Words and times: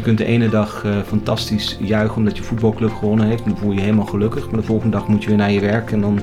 Je 0.00 0.06
kunt 0.06 0.18
de 0.18 0.24
ene 0.24 0.48
dag 0.48 0.84
uh, 0.84 0.98
fantastisch 1.06 1.76
juichen 1.80 2.16
omdat 2.16 2.36
je 2.36 2.42
voetbalclub 2.42 2.92
gewonnen 2.92 3.26
heeft. 3.26 3.44
Dan 3.44 3.56
voel 3.56 3.70
je 3.70 3.76
je 3.76 3.82
helemaal 3.82 4.06
gelukkig. 4.06 4.50
Maar 4.50 4.60
de 4.60 4.66
volgende 4.66 4.96
dag 4.96 5.08
moet 5.08 5.22
je 5.22 5.28
weer 5.28 5.38
naar 5.38 5.52
je 5.52 5.60
werk 5.60 5.92
en 5.92 6.00
dan 6.00 6.22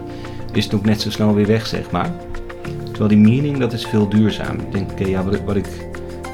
is 0.54 0.64
het 0.64 0.74
ook 0.74 0.86
net 0.86 1.02
zo 1.02 1.10
snel 1.10 1.34
weer 1.34 1.46
weg, 1.46 1.68
zeg 1.68 1.92
maar. 1.92 2.12
Terwijl 2.86 3.08
die 3.08 3.18
meaning, 3.18 3.58
dat 3.58 3.74
is 3.74 3.86
veel 3.86 4.10
duurzaam. 4.10 4.60
Ik 4.60 4.72
denk, 4.72 4.92
oké, 4.92 5.06
ja, 5.06 5.24
wat 5.24 5.34
ik, 5.34 5.42
wat 5.46 5.56
ik 5.56 5.68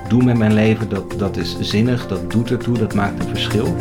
doe 0.08 0.24
met 0.24 0.37
mijn 0.37 0.53
leven, 0.53 0.90
dat, 0.90 1.13
dat 1.17 1.37
is 1.37 1.58
zinnig, 1.60 2.08
dat 2.08 2.31
doet 2.31 2.51
ertoe, 2.51 2.78
dat 2.78 2.94
maakt 2.94 3.24
een 3.24 3.29
verschil. 3.29 3.75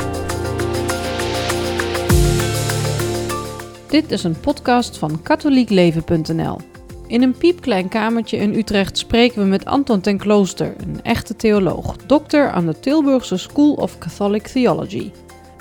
Dit 3.86 4.10
is 4.10 4.24
een 4.24 4.40
podcast 4.40 4.98
van 4.98 5.22
katholiekleven.nl. 5.22 6.71
In 7.12 7.22
een 7.22 7.36
piepklein 7.38 7.88
kamertje 7.88 8.36
in 8.36 8.54
Utrecht 8.54 8.98
spreken 8.98 9.42
we 9.42 9.48
met 9.48 9.64
Anton 9.64 10.00
ten 10.00 10.18
Klooster, 10.18 10.74
een 10.78 11.00
echte 11.02 11.36
theoloog, 11.36 11.96
dokter 12.06 12.50
aan 12.50 12.66
de 12.66 12.80
Tilburgse 12.80 13.36
School 13.36 13.72
of 13.72 13.98
Catholic 13.98 14.46
Theology. 14.46 15.10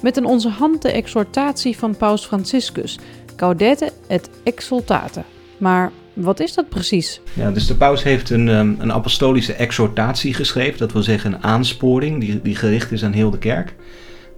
Met 0.01 0.17
in 0.17 0.25
onze 0.25 0.49
hand 0.49 0.81
de 0.81 0.91
exhortatie 0.91 1.77
van 1.77 1.97
Paus 1.97 2.25
Franciscus, 2.25 2.99
Gaudete 3.35 3.91
et 4.07 4.29
Exultate. 4.43 5.23
Maar 5.57 5.91
wat 6.13 6.39
is 6.39 6.53
dat 6.53 6.69
precies? 6.69 7.21
Ja, 7.33 7.51
dus 7.51 7.67
de 7.67 7.75
paus 7.75 8.03
heeft 8.03 8.29
een, 8.29 8.47
um, 8.47 8.75
een 8.79 8.93
apostolische 8.93 9.53
exhortatie 9.53 10.33
geschreven, 10.33 10.79
dat 10.79 10.91
wil 10.91 11.03
zeggen 11.03 11.33
een 11.33 11.43
aansporing 11.43 12.19
die, 12.19 12.41
die 12.41 12.55
gericht 12.55 12.91
is 12.91 13.03
aan 13.03 13.13
heel 13.13 13.31
de 13.31 13.37
kerk. 13.37 13.75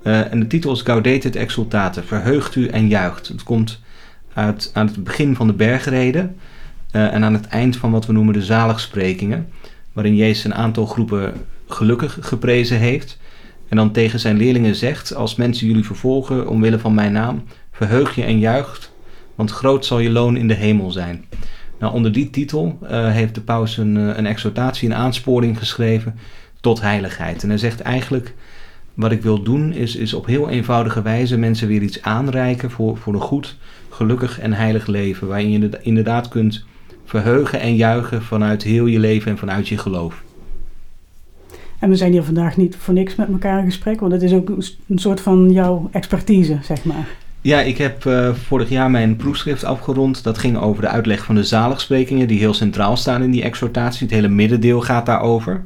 Uh, 0.03 0.31
en 0.31 0.39
de 0.39 0.47
titel 0.47 0.71
is 0.71 0.81
Gaudete 0.81 1.27
et 1.27 1.35
Exultate, 1.35 2.03
verheugt 2.03 2.55
u 2.55 2.67
en 2.67 2.87
juicht. 2.87 3.27
Het 3.27 3.43
komt 3.43 3.79
uit, 4.33 4.71
aan 4.73 4.87
het 4.87 5.03
begin 5.03 5.35
van 5.35 5.47
de 5.47 5.53
bergreden 5.53 6.35
uh, 6.93 7.13
en 7.13 7.23
aan 7.23 7.33
het 7.33 7.47
eind 7.47 7.77
van 7.77 7.91
wat 7.91 8.05
we 8.05 8.13
noemen 8.13 8.33
de 8.33 8.43
zaligsprekingen, 8.43 9.49
waarin 9.93 10.15
Jezus 10.15 10.43
een 10.43 10.55
aantal 10.55 10.85
groepen 10.85 11.33
gelukkig 11.67 12.17
geprezen 12.21 12.77
heeft. 12.77 13.17
En 13.69 13.77
dan 13.77 13.91
tegen 13.91 14.19
zijn 14.19 14.37
leerlingen 14.37 14.75
zegt: 14.75 15.15
Als 15.15 15.35
mensen 15.35 15.67
jullie 15.67 15.85
vervolgen 15.85 16.47
omwille 16.47 16.79
van 16.79 16.93
mijn 16.93 17.11
naam, 17.11 17.43
verheug 17.71 18.15
je 18.15 18.23
en 18.23 18.39
juicht, 18.39 18.93
want 19.35 19.51
groot 19.51 19.85
zal 19.85 19.99
je 19.99 20.09
loon 20.09 20.37
in 20.37 20.47
de 20.47 20.53
hemel 20.53 20.91
zijn. 20.91 21.25
Nou, 21.79 21.93
onder 21.93 22.11
die 22.11 22.29
titel 22.29 22.77
uh, 22.83 23.11
heeft 23.11 23.35
de 23.35 23.41
paus 23.41 23.77
een, 23.77 23.95
uh, 23.95 24.17
een 24.17 24.25
exhortatie, 24.25 24.89
een 24.89 24.95
aansporing 24.95 25.57
geschreven 25.57 26.15
tot 26.61 26.81
heiligheid. 26.81 27.43
En 27.43 27.49
hij 27.49 27.57
zegt 27.57 27.81
eigenlijk: 27.81 28.33
Wat 28.93 29.11
ik 29.11 29.21
wil 29.21 29.43
doen, 29.43 29.73
is, 29.73 29.95
is 29.95 30.13
op 30.13 30.25
heel 30.25 30.49
eenvoudige 30.49 31.01
wijze 31.01 31.37
mensen 31.37 31.67
weer 31.67 31.81
iets 31.81 32.01
aanreiken 32.01 32.71
voor, 32.71 32.97
voor 32.97 33.13
een 33.13 33.19
goed, 33.19 33.57
gelukkig 33.89 34.39
en 34.39 34.53
heilig 34.53 34.87
leven. 34.87 35.27
Waarin 35.27 35.51
je 35.51 35.69
inderdaad 35.81 36.27
kunt 36.27 36.65
verheugen 37.05 37.59
en 37.59 37.75
juichen 37.75 38.23
vanuit 38.23 38.63
heel 38.63 38.85
je 38.85 38.99
leven 38.99 39.31
en 39.31 39.37
vanuit 39.37 39.67
je 39.67 39.77
geloof. 39.77 40.23
En 41.79 41.89
we 41.89 41.95
zijn 41.95 42.11
hier 42.11 42.23
vandaag 42.23 42.57
niet 42.57 42.75
voor 42.75 42.93
niks 42.93 43.15
met 43.15 43.27
elkaar 43.27 43.59
in 43.59 43.65
gesprek, 43.65 43.99
want 43.99 44.11
het 44.11 44.21
is 44.21 44.33
ook 44.33 44.49
een 44.87 44.99
soort 44.99 45.21
van 45.21 45.51
jouw 45.51 45.89
expertise, 45.91 46.57
zeg 46.61 46.83
maar. 46.83 47.07
Ja, 47.41 47.61
ik 47.61 47.77
heb 47.77 48.05
uh, 48.05 48.33
vorig 48.33 48.69
jaar 48.69 48.91
mijn 48.91 49.15
proefschrift 49.15 49.63
afgerond. 49.63 50.23
Dat 50.23 50.37
ging 50.37 50.57
over 50.57 50.81
de 50.81 50.87
uitleg 50.87 51.23
van 51.23 51.35
de 51.35 51.43
zaligsprekingen, 51.43 52.27
die 52.27 52.39
heel 52.39 52.53
centraal 52.53 52.97
staan 52.97 53.23
in 53.23 53.31
die 53.31 53.43
exhortatie. 53.43 54.05
Het 54.05 54.15
hele 54.15 54.27
middendeel 54.27 54.81
gaat 54.81 55.05
daarover. 55.05 55.63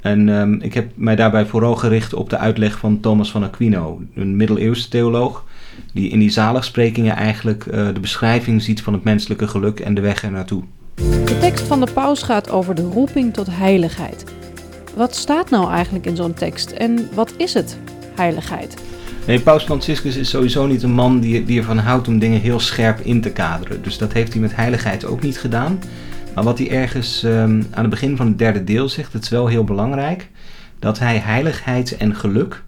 En 0.00 0.28
um, 0.28 0.60
ik 0.60 0.74
heb 0.74 0.90
mij 0.94 1.16
daarbij 1.16 1.46
vooral 1.46 1.74
gericht 1.76 2.14
op 2.14 2.30
de 2.30 2.38
uitleg 2.38 2.78
van 2.78 3.00
Thomas 3.00 3.30
van 3.30 3.44
Aquino, 3.44 4.02
een 4.14 4.36
middeleeuwse 4.36 4.88
theoloog, 4.88 5.44
die 5.92 6.10
in 6.10 6.18
die 6.18 6.30
zaligsprekingen 6.30 7.16
eigenlijk 7.16 7.66
uh, 7.66 7.72
de 7.94 8.00
beschrijving 8.00 8.62
ziet 8.62 8.82
van 8.82 8.92
het 8.92 9.04
menselijke 9.04 9.48
geluk 9.48 9.80
en 9.80 9.94
de 9.94 10.00
weg 10.00 10.22
er 10.22 10.30
naartoe. 10.30 10.62
De 10.94 11.38
tekst 11.40 11.66
van 11.66 11.80
de 11.80 11.92
paus 11.92 12.22
gaat 12.22 12.50
over 12.50 12.74
de 12.74 12.82
roeping 12.82 13.34
tot 13.34 13.46
heiligheid. 13.50 14.24
Wat 14.94 15.16
staat 15.16 15.50
nou 15.50 15.70
eigenlijk 15.70 16.06
in 16.06 16.16
zo'n 16.16 16.34
tekst 16.34 16.70
en 16.70 17.08
wat 17.14 17.34
is 17.36 17.54
het, 17.54 17.78
heiligheid? 18.14 18.76
Nee, 19.26 19.40
Paus 19.40 19.64
Franciscus 19.64 20.16
is 20.16 20.30
sowieso 20.30 20.66
niet 20.66 20.82
een 20.82 20.92
man 20.92 21.20
die, 21.20 21.44
die 21.44 21.58
ervan 21.58 21.78
houdt 21.78 22.08
om 22.08 22.18
dingen 22.18 22.40
heel 22.40 22.60
scherp 22.60 23.00
in 23.00 23.20
te 23.20 23.30
kaderen. 23.30 23.82
Dus 23.82 23.98
dat 23.98 24.12
heeft 24.12 24.32
hij 24.32 24.40
met 24.40 24.56
heiligheid 24.56 25.04
ook 25.04 25.22
niet 25.22 25.38
gedaan. 25.38 25.78
Maar 26.34 26.44
wat 26.44 26.58
hij 26.58 26.70
ergens 26.70 27.22
um, 27.22 27.66
aan 27.70 27.82
het 27.82 27.90
begin 27.90 28.16
van 28.16 28.26
het 28.26 28.38
derde 28.38 28.64
deel 28.64 28.88
zegt, 28.88 29.12
het 29.12 29.22
is 29.22 29.28
wel 29.28 29.46
heel 29.46 29.64
belangrijk, 29.64 30.28
dat 30.78 30.98
hij 30.98 31.18
heiligheid 31.18 31.96
en 31.96 32.14
geluk 32.14 32.62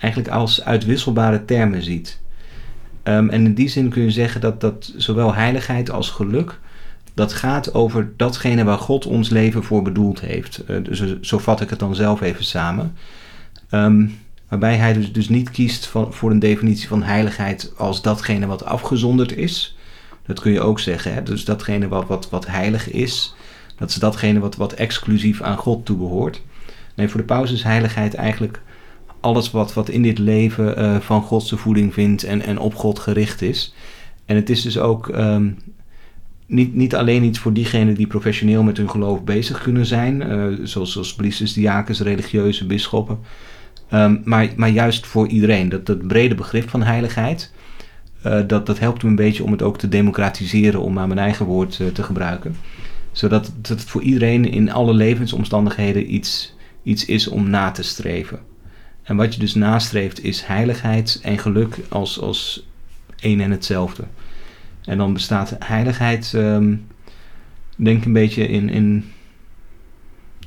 eigenlijk 0.00 0.32
als 0.32 0.64
uitwisselbare 0.64 1.44
termen 1.44 1.82
ziet. 1.82 2.20
Um, 3.08 3.28
en 3.28 3.44
in 3.44 3.54
die 3.54 3.68
zin 3.68 3.88
kun 3.88 4.02
je 4.02 4.10
zeggen 4.10 4.40
dat, 4.40 4.60
dat 4.60 4.92
zowel 4.96 5.34
heiligheid 5.34 5.90
als 5.90 6.10
geluk, 6.10 6.58
dat 7.14 7.32
gaat 7.32 7.74
over 7.74 8.12
datgene 8.16 8.64
waar 8.64 8.78
God 8.78 9.06
ons 9.06 9.28
leven 9.28 9.64
voor 9.64 9.82
bedoeld 9.82 10.20
heeft. 10.20 10.62
Uh, 10.68 10.84
dus 10.84 11.20
zo 11.20 11.38
vat 11.38 11.60
ik 11.60 11.70
het 11.70 11.78
dan 11.78 11.94
zelf 11.94 12.20
even 12.20 12.44
samen. 12.44 12.96
Um, 13.70 14.18
waarbij 14.48 14.76
hij 14.76 14.92
dus, 14.92 15.12
dus 15.12 15.28
niet 15.28 15.50
kiest 15.50 15.86
van, 15.86 16.12
voor 16.12 16.30
een 16.30 16.38
definitie 16.38 16.88
van 16.88 17.02
heiligheid 17.02 17.72
als 17.76 18.02
datgene 18.02 18.46
wat 18.46 18.64
afgezonderd 18.64 19.36
is. 19.36 19.76
Dat 20.26 20.40
kun 20.40 20.52
je 20.52 20.60
ook 20.60 20.80
zeggen. 20.80 21.14
Hè? 21.14 21.22
Dus 21.22 21.44
datgene 21.44 21.88
wat, 21.88 22.06
wat, 22.06 22.30
wat 22.30 22.46
heilig 22.46 22.90
is, 22.90 23.34
dat 23.76 23.90
is 23.90 23.96
datgene 23.96 24.38
wat, 24.38 24.56
wat 24.56 24.72
exclusief 24.72 25.42
aan 25.42 25.56
God 25.56 25.84
toebehoort. 25.84 26.42
Nee, 26.94 27.08
voor 27.08 27.20
de 27.20 27.26
paus 27.26 27.52
is 27.52 27.62
heiligheid 27.62 28.14
eigenlijk 28.14 28.62
alles 29.26 29.50
wat, 29.50 29.74
wat 29.74 29.88
in 29.88 30.02
dit 30.02 30.18
leven 30.18 30.78
uh, 30.78 30.96
van 31.00 31.22
Godse 31.22 31.56
voeding 31.56 31.94
vindt 31.94 32.22
en, 32.24 32.42
en 32.42 32.58
op 32.58 32.74
God 32.74 32.98
gericht 32.98 33.42
is. 33.42 33.74
En 34.24 34.36
het 34.36 34.50
is 34.50 34.62
dus 34.62 34.78
ook 34.78 35.08
um, 35.08 35.56
niet, 36.46 36.74
niet 36.74 36.94
alleen 36.94 37.24
iets 37.24 37.38
voor 37.38 37.52
diegenen 37.52 37.94
die 37.94 38.06
professioneel 38.06 38.62
met 38.62 38.76
hun 38.76 38.90
geloof 38.90 39.24
bezig 39.24 39.62
kunnen 39.62 39.86
zijn, 39.86 40.22
uh, 40.22 40.58
zoals, 40.62 40.92
zoals 40.92 41.14
priesters, 41.14 41.52
diakens, 41.52 42.00
religieuze 42.00 42.66
bisschoppen. 42.66 43.18
Um, 43.92 44.20
maar, 44.24 44.48
maar 44.56 44.68
juist 44.68 45.06
voor 45.06 45.28
iedereen. 45.28 45.68
Dat, 45.68 45.86
dat 45.86 46.06
brede 46.06 46.34
begrip 46.34 46.68
van 46.70 46.82
heiligheid, 46.82 47.52
uh, 48.26 48.40
dat, 48.46 48.66
dat 48.66 48.78
helpt 48.78 49.02
me 49.02 49.08
een 49.08 49.16
beetje 49.16 49.44
om 49.44 49.52
het 49.52 49.62
ook 49.62 49.78
te 49.78 49.88
democratiseren, 49.88 50.80
om 50.80 50.92
maar 50.92 51.06
mijn 51.06 51.18
eigen 51.18 51.46
woord 51.46 51.80
te 51.92 52.02
gebruiken. 52.02 52.56
Zodat 53.12 53.52
het 53.62 53.84
voor 53.84 54.02
iedereen 54.02 54.50
in 54.50 54.72
alle 54.72 54.92
levensomstandigheden 54.92 56.14
iets, 56.14 56.54
iets 56.82 57.04
is 57.04 57.28
om 57.28 57.50
na 57.50 57.70
te 57.70 57.82
streven. 57.82 58.38
En 59.06 59.16
wat 59.16 59.34
je 59.34 59.40
dus 59.40 59.54
nastreeft 59.54 60.24
is 60.24 60.42
heiligheid 60.42 61.18
en 61.22 61.38
geluk 61.38 61.78
als, 61.88 62.20
als 62.20 62.66
één 63.18 63.40
en 63.40 63.50
hetzelfde. 63.50 64.04
En 64.84 64.98
dan 64.98 65.12
bestaat 65.12 65.56
heiligheid, 65.58 66.32
um, 66.34 66.86
denk 67.76 68.04
een 68.04 68.12
beetje 68.12 68.48
in, 68.48 68.68
in, 68.68 69.12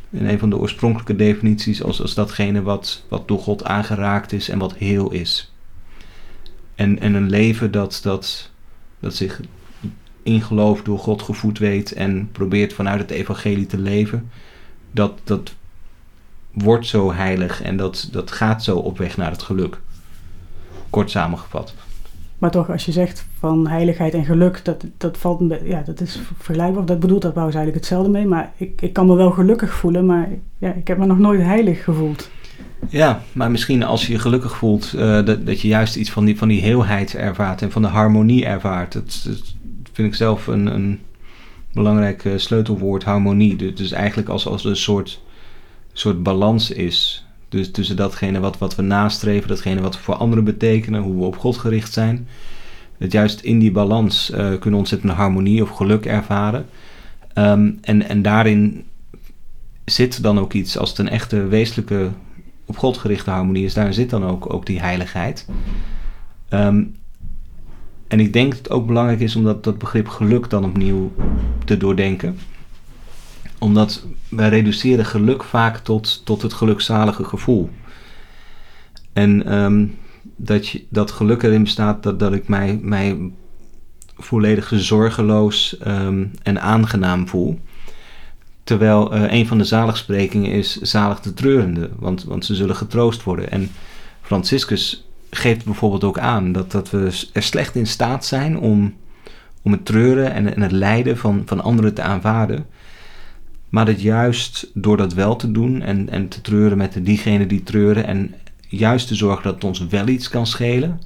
in 0.10 0.26
een 0.26 0.40
van 0.40 0.50
de 0.50 0.58
oorspronkelijke 0.58 1.16
definities 1.16 1.84
als, 1.84 2.02
als 2.02 2.14
datgene 2.14 2.62
wat, 2.62 3.06
wat 3.08 3.28
door 3.28 3.40
God 3.40 3.64
aangeraakt 3.64 4.32
is 4.32 4.50
en 4.50 4.60
wat 4.60 4.76
heel 4.76 5.12
is. 5.12 5.54
En, 6.76 7.00
en 7.00 7.14
een 7.14 7.30
leven 7.30 7.72
dat, 7.72 8.00
dat, 8.04 8.52
dat 9.00 9.16
zich 9.16 9.42
in 10.24 10.42
geloof 10.42 10.82
door 10.82 11.00
God 11.00 11.22
gevoed 11.22 11.58
weet 11.58 11.92
en 11.92 12.30
probeert 12.32 12.74
vanuit 12.74 13.00
het 13.00 13.12
evangelie 13.12 13.66
te 13.66 13.78
leven, 13.78 14.30
dat, 14.92 15.20
dat 15.24 15.56
wordt 16.52 16.86
zo 16.86 17.14
heilig 17.14 17.62
en 17.62 17.78
dat, 17.78 18.10
dat 18.12 18.32
gaat 18.32 18.64
zo 18.64 18.78
op 18.78 18.98
weg 18.98 19.18
naar 19.18 19.32
het 19.32 19.42
geluk. 19.42 19.80
Kort 20.90 21.12
samengevat. 21.12 21.74
Maar 22.38 22.52
toch, 22.52 22.70
als 22.72 22.86
je 22.86 22.92
zegt 22.92 23.28
van 23.40 23.68
heiligheid 23.68 24.14
en 24.14 24.26
geluk, 24.26 24.66
dat, 24.66 24.86
dat 24.98 25.18
valt 25.18 25.54
ja, 25.64 25.82
dat 25.86 26.02
is 26.02 26.20
vergelijkbaar. 26.38 26.86
Dat 26.86 27.00
bedoelt 27.00 27.22
dat 27.22 27.34
Paus 27.34 27.44
eigenlijk 27.54 27.76
hetzelfde 27.76 28.10
mee. 28.10 28.26
Maar 28.26 28.52
ik, 28.58 28.82
ik 28.82 28.94
kan 28.94 29.08
me 29.08 29.16
wel 29.16 29.32
gelukkig 29.32 29.74
voelen, 29.74 30.06
maar 30.06 30.30
ja, 30.58 30.74
ik 30.74 30.88
heb 30.88 30.98
me 30.98 31.06
nog 31.06 31.20
nooit 31.20 31.42
heilig 31.42 31.84
gevoeld. 31.84 32.30
Ja, 32.88 33.22
maar 33.32 33.52
misschien 33.52 33.84
als 33.84 34.08
je 34.08 34.14
je 34.14 34.20
gelukkig 34.20 34.58
voelt, 34.58 34.94
uh, 34.96 35.26
dat, 35.26 35.46
dat 35.46 35.62
je 35.62 35.68
juist 35.68 35.96
iets 35.96 36.12
van 36.12 36.26
die, 36.26 36.38
van 36.38 36.48
die 36.48 36.62
heelheid 36.62 37.16
ervaart 37.16 37.62
en 37.62 37.72
van 37.72 37.82
de 37.82 37.88
harmonie 37.88 38.46
ervaart. 38.46 38.94
Dat, 38.94 39.22
dat 39.26 39.54
vind 39.94 40.08
ik 40.08 40.16
zelf 40.16 40.48
een, 40.48 40.66
een 40.66 41.00
belangrijk 41.74 42.24
uh, 42.24 42.38
sleutelwoord, 42.38 43.04
harmonie. 43.04 43.56
Dus, 43.56 43.76
dus 43.76 43.92
eigenlijk 43.92 44.30
als, 44.30 44.48
als 44.48 44.66
een 44.66 44.76
soort, 44.76 45.22
soort 45.94 46.24
balans 46.24 46.72
is. 46.72 47.26
Dus 47.50 47.72
tussen 47.72 47.96
datgene 47.96 48.40
wat, 48.40 48.58
wat 48.58 48.76
we 48.76 48.82
nastreven, 48.82 49.48
datgene 49.48 49.82
wat 49.82 49.96
we 49.96 50.02
voor 50.02 50.16
anderen 50.16 50.44
betekenen, 50.44 51.02
hoe 51.02 51.18
we 51.18 51.26
op 51.26 51.38
God 51.38 51.58
gericht 51.58 51.94
zijn. 51.94 52.28
Dat 52.98 53.12
juist 53.12 53.40
in 53.40 53.60
die 53.60 53.72
balans 53.72 54.30
uh, 54.30 54.38
kunnen 54.38 54.72
we 54.72 54.76
ontzettend 54.76 55.12
harmonie 55.12 55.62
of 55.62 55.70
geluk 55.70 56.06
ervaren. 56.06 56.66
Um, 57.34 57.78
en, 57.82 58.10
en 58.10 58.22
daarin 58.22 58.86
zit 59.86 60.24
dan 60.24 60.40
ook 60.40 60.54
iets, 60.54 60.78
als 60.78 60.90
het 60.90 60.98
een 60.98 61.10
echte 61.10 61.48
wezenlijke, 61.48 62.10
op 62.66 62.78
God 62.78 62.98
gerichte 62.98 63.30
harmonie 63.30 63.66
is, 63.66 63.74
daar 63.74 63.94
zit 63.94 64.10
dan 64.10 64.26
ook, 64.26 64.54
ook 64.54 64.66
die 64.66 64.80
heiligheid. 64.80 65.48
Um, 66.50 66.96
en 68.08 68.20
ik 68.20 68.34
denk 68.34 68.52
dat 68.52 68.60
het 68.60 68.70
ook 68.70 68.88
belangrijk 68.88 69.20
is 69.20 69.36
om 69.36 69.44
dat, 69.44 69.64
dat 69.64 69.78
begrip 69.78 70.08
geluk 70.08 70.50
dan 70.50 70.64
opnieuw 70.64 71.12
te 71.66 71.78
doordenken 71.78 72.38
omdat 73.60 74.06
wij 74.30 74.50
reduceren 74.50 75.06
geluk 75.06 75.44
vaak 75.44 75.78
tot, 75.78 76.26
tot 76.26 76.42
het 76.42 76.54
gelukzalige 76.54 77.24
gevoel. 77.24 77.70
En 79.14 79.54
um, 79.64 79.98
dat, 80.36 80.68
je, 80.68 80.86
dat 80.90 81.12
geluk 81.12 81.44
erin 81.44 81.64
bestaat 81.64 82.04
dat, 82.04 82.20
dat 82.20 82.34
ik 82.34 82.48
mij, 82.48 82.80
mij 82.82 83.32
volledig 84.18 84.72
zorgeloos 84.76 85.78
um, 85.88 86.32
en 86.44 86.62
aangenaam 86.62 87.28
voel. 87.28 87.60
Terwijl 88.64 89.16
uh, 89.16 89.32
een 89.32 89.48
van 89.48 89.58
de 89.58 89.64
zaligsprekingen 89.64 90.52
is 90.52 90.76
zalig 90.76 91.20
de 91.20 91.34
treurende, 91.34 91.90
want, 91.96 92.24
want 92.24 92.46
ze 92.46 92.56
zullen 92.56 92.76
getroost 92.76 93.24
worden. 93.24 93.52
En 93.52 93.72
Franciscus 94.22 95.08
geeft 95.30 95.66
bijvoorbeeld 95.66 96.04
ook 96.04 96.20
aan 96.20 96.52
dat, 96.52 96.72
dat 96.72 96.90
we 96.90 97.28
er 97.34 97.44
slecht 97.44 97.76
in 97.76 97.88
staat 97.88 98.26
zijn 98.26 98.60
om, 98.60 98.94
om 99.62 99.72
het 99.72 99.86
treuren 99.86 100.34
en, 100.34 100.56
en 100.56 100.62
het 100.62 100.72
lijden 100.72 101.18
van, 101.18 101.42
van 101.46 101.62
anderen 101.62 101.94
te 101.94 102.02
aanvaarden. 102.02 102.66
Maar 103.70 103.86
dat 103.86 104.02
juist 104.02 104.72
door 104.74 104.98
dat 104.98 105.14
wel 105.14 105.36
te 105.36 105.52
doen 105.52 105.82
en, 105.82 106.10
en 106.10 106.28
te 106.28 106.42
treuren 106.42 106.78
met 106.78 107.06
diegenen 107.06 107.48
die 107.48 107.64
treuren 107.64 108.06
en 108.06 108.36
juist 108.68 109.08
te 109.08 109.16
zorgen 109.16 109.44
dat 109.44 109.54
het 109.54 109.64
ons 109.64 109.88
wel 109.88 110.08
iets 110.08 110.30
kan 110.30 110.48
schelen, 110.48 111.00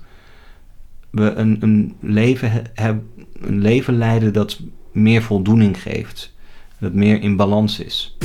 we 1.09 1.33
een, 1.33 1.57
een, 1.59 1.95
leven, 1.99 2.51
hebben, 2.73 3.09
een 3.41 3.61
leven 3.61 3.97
leiden 3.97 4.33
dat 4.33 4.59
meer 4.91 5.21
voldoening 5.21 5.81
geeft, 5.81 6.33
dat 6.79 6.93
meer 6.93 7.21
in 7.21 7.35
balans 7.35 7.79
is. 7.79 8.17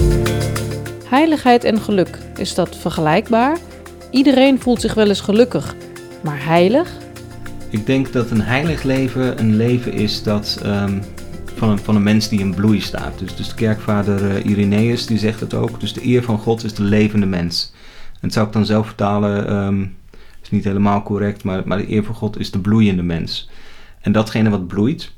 Heiligheid 1.04 1.64
en 1.64 1.80
geluk, 1.80 2.18
is 2.36 2.54
dat 2.54 2.76
vergelijkbaar? 2.76 3.58
Iedereen 4.10 4.60
voelt 4.60 4.80
zich 4.80 4.94
wel 4.94 5.08
eens 5.08 5.20
gelukkig, 5.20 5.74
maar 6.22 6.44
heilig? 6.44 6.96
Ik 7.70 7.86
denk 7.86 8.12
dat 8.12 8.30
een 8.30 8.42
heilig 8.42 8.82
leven 8.82 9.38
een 9.38 9.56
leven 9.56 9.92
is 9.92 10.22
dat 10.22 10.60
um, 10.64 11.00
van, 11.58 11.68
een, 11.70 11.78
van 11.78 11.96
een 11.96 12.02
mens 12.02 12.28
die 12.28 12.40
in 12.40 12.54
bloei 12.54 12.80
staat. 12.80 13.18
Dus, 13.18 13.36
dus 13.36 13.48
de 13.48 13.54
kerkvader 13.54 14.36
uh, 14.36 14.50
Irenaeus 14.50 15.06
die 15.06 15.18
zegt 15.18 15.40
het 15.40 15.54
ook. 15.54 15.80
Dus 15.80 15.92
de 15.92 16.06
eer 16.06 16.22
van 16.22 16.38
God 16.38 16.64
is 16.64 16.74
de 16.74 16.82
levende 16.82 17.26
mens. 17.26 17.72
En 18.12 18.18
dat 18.20 18.32
zou 18.32 18.46
ik 18.46 18.52
dan 18.52 18.66
zelf 18.66 18.86
vertalen, 18.86 19.54
um, 19.54 19.96
is 20.42 20.50
niet 20.50 20.64
helemaal 20.64 21.02
correct, 21.02 21.44
maar, 21.44 21.62
maar 21.64 21.78
de 21.78 21.92
eer 21.92 22.04
van 22.04 22.14
God 22.14 22.38
is 22.38 22.50
de 22.50 22.58
bloeiende 22.58 23.02
mens. 23.02 23.50
En 24.00 24.12
datgene 24.12 24.50
wat 24.50 24.66
bloeit, 24.66 25.12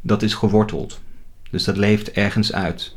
dat 0.00 0.22
is 0.22 0.34
geworteld. 0.34 1.00
Dus 1.50 1.64
dat 1.64 1.76
leeft 1.76 2.10
ergens 2.10 2.52
uit. 2.52 2.96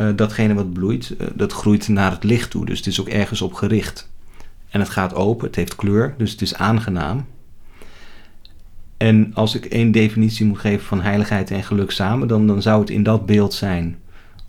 Uh, 0.00 0.08
datgene 0.16 0.54
wat 0.54 0.72
bloeit, 0.72 1.14
uh, 1.18 1.26
dat 1.34 1.52
groeit 1.52 1.88
naar 1.88 2.10
het 2.10 2.24
licht 2.24 2.50
toe. 2.50 2.66
Dus 2.66 2.78
het 2.78 2.86
is 2.86 3.00
ook 3.00 3.08
ergens 3.08 3.42
op 3.42 3.52
gericht. 3.52 4.10
En 4.68 4.80
het 4.80 4.88
gaat 4.88 5.14
open, 5.14 5.46
het 5.46 5.56
heeft 5.56 5.76
kleur, 5.76 6.14
dus 6.18 6.30
het 6.30 6.42
is 6.42 6.54
aangenaam. 6.54 7.26
En 9.06 9.30
als 9.34 9.54
ik 9.54 9.64
één 9.64 9.92
definitie 9.92 10.46
moet 10.46 10.58
geven 10.58 10.86
van 10.86 11.00
heiligheid 11.00 11.50
en 11.50 11.62
geluk 11.62 11.90
samen, 11.90 12.28
dan, 12.28 12.46
dan 12.46 12.62
zou 12.62 12.80
het 12.80 12.90
in 12.90 13.02
dat 13.02 13.26
beeld 13.26 13.54
zijn. 13.54 13.96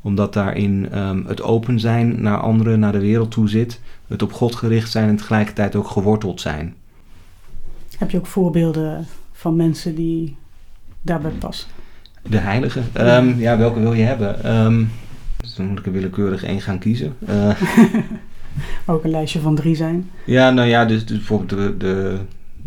Omdat 0.01 0.33
daarin 0.33 0.97
um, 0.97 1.25
het 1.27 1.41
open 1.41 1.79
zijn 1.79 2.21
naar 2.21 2.37
anderen, 2.37 2.79
naar 2.79 2.91
de 2.91 2.99
wereld 2.99 3.31
toe 3.31 3.49
zit, 3.49 3.79
het 4.07 4.21
op 4.21 4.33
God 4.33 4.55
gericht 4.55 4.91
zijn 4.91 5.09
en 5.09 5.15
tegelijkertijd 5.15 5.75
ook 5.75 5.87
geworteld 5.87 6.41
zijn. 6.41 6.75
Heb 7.97 8.11
je 8.11 8.17
ook 8.17 8.25
voorbeelden 8.25 9.05
van 9.31 9.55
mensen 9.55 9.95
die 9.95 10.35
daarbij 11.01 11.31
passen? 11.31 11.69
De 12.29 12.37
heilige? 12.37 12.81
Um, 12.99 13.39
ja, 13.39 13.57
welke 13.57 13.79
wil 13.79 13.93
je 13.93 14.03
hebben? 14.03 14.55
Um, 14.55 14.89
dus 15.37 15.55
dan 15.55 15.65
moet 15.65 15.79
ik 15.79 15.85
er 15.85 15.91
willekeurig 15.91 16.43
één 16.43 16.61
gaan 16.61 16.79
kiezen. 16.79 17.15
Uh, 17.29 17.61
ook 18.85 19.03
een 19.03 19.09
lijstje 19.09 19.39
van 19.39 19.55
drie 19.55 19.75
zijn. 19.75 20.09
Ja, 20.25 20.51
nou 20.51 20.67
ja, 20.67 20.85
dus, 20.85 21.05
dus 21.05 21.17
bijvoorbeeld 21.17 21.49
de, 21.49 21.77
de, 21.77 22.17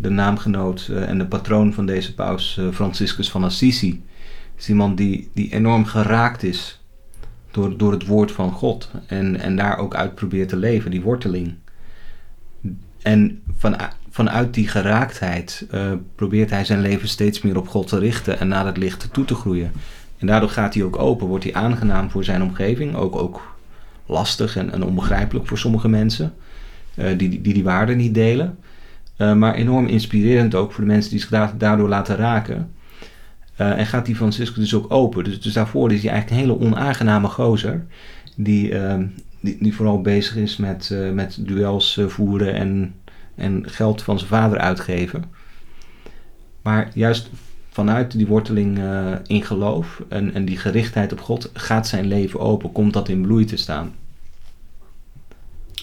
de 0.01 0.09
naamgenoot 0.09 0.87
uh, 0.91 1.09
en 1.09 1.17
de 1.17 1.25
patroon 1.25 1.73
van 1.73 1.85
deze 1.85 2.13
paus, 2.13 2.57
uh, 2.59 2.67
Franciscus 2.71 3.31
van 3.31 3.43
Assisi. 3.43 4.03
is 4.57 4.69
iemand 4.69 4.97
die, 4.97 5.29
die 5.33 5.53
enorm 5.53 5.85
geraakt 5.85 6.43
is 6.43 6.81
door, 7.51 7.77
door 7.77 7.91
het 7.91 8.05
woord 8.05 8.31
van 8.31 8.51
God. 8.51 8.91
En, 9.05 9.39
en 9.39 9.55
daar 9.55 9.77
ook 9.77 9.95
uit 9.95 10.15
probeert 10.15 10.49
te 10.49 10.57
leven, 10.57 10.91
die 10.91 11.01
worteling. 11.01 11.53
En 13.01 13.41
van, 13.57 13.75
vanuit 14.09 14.53
die 14.53 14.67
geraaktheid 14.67 15.67
uh, 15.73 15.91
probeert 16.15 16.49
hij 16.49 16.65
zijn 16.65 16.81
leven 16.81 17.07
steeds 17.07 17.41
meer 17.41 17.57
op 17.57 17.67
God 17.67 17.87
te 17.87 17.99
richten 17.99 18.39
en 18.39 18.47
naar 18.47 18.65
het 18.65 18.77
licht 18.77 19.13
toe 19.13 19.25
te 19.25 19.35
groeien. 19.35 19.71
En 20.17 20.27
daardoor 20.27 20.49
gaat 20.49 20.73
hij 20.73 20.83
ook 20.83 20.99
open, 20.99 21.27
wordt 21.27 21.43
hij 21.43 21.53
aangenaam 21.53 22.09
voor 22.09 22.23
zijn 22.23 22.41
omgeving, 22.41 22.95
ook, 22.95 23.15
ook 23.15 23.55
lastig 24.05 24.55
en, 24.55 24.83
onbegrijpelijk 24.83 25.47
voor 25.47 25.57
sommige 25.57 25.89
mensen, 25.89 26.33
die, 26.95 27.41
die 27.41 27.53
die 27.53 27.63
waarden 27.63 27.97
niet 27.97 28.13
delen. 28.13 28.57
Uh, 29.21 29.33
maar 29.33 29.53
enorm 29.53 29.87
inspirerend 29.87 30.55
ook 30.55 30.71
voor 30.71 30.83
de 30.83 30.89
mensen 30.89 31.11
die 31.11 31.19
zich 31.19 31.53
daardoor 31.57 31.89
laten 31.89 32.15
raken. 32.15 32.71
Uh, 33.57 33.79
en 33.79 33.85
gaat 33.85 34.05
die 34.05 34.15
Francisco 34.15 34.59
dus 34.59 34.75
ook 34.75 34.93
open. 34.93 35.23
Dus, 35.23 35.41
dus 35.41 35.53
daarvoor 35.53 35.91
is 35.91 36.01
hij 36.01 36.11
eigenlijk 36.11 36.41
een 36.41 36.47
hele 36.47 36.65
onaangename 36.65 37.27
gozer. 37.27 37.85
Die, 38.35 38.73
die, 39.39 39.57
die, 39.59 39.75
vooral 39.75 40.01
bezig 40.01 40.35
is 40.35 40.57
met, 40.57 40.95
met 41.13 41.37
duels 41.39 41.99
voeren 42.07 42.53
en 42.53 42.93
en 43.35 43.69
geld 43.69 44.01
van 44.01 44.17
zijn 44.17 44.29
vader 44.29 44.57
uitgeven. 44.57 45.23
Maar 46.61 46.91
juist 46.93 47.29
vanuit 47.69 48.11
die 48.11 48.27
worteling 48.27 48.79
in 49.27 49.43
geloof 49.43 50.03
en, 50.09 50.33
en 50.33 50.45
die 50.45 50.57
gerichtheid 50.57 51.11
op 51.11 51.21
God 51.21 51.49
gaat 51.53 51.87
zijn 51.87 52.05
leven 52.05 52.39
open, 52.39 52.71
komt 52.71 52.93
dat 52.93 53.09
in 53.09 53.21
bloei 53.21 53.45
te 53.45 53.57
staan. 53.57 53.91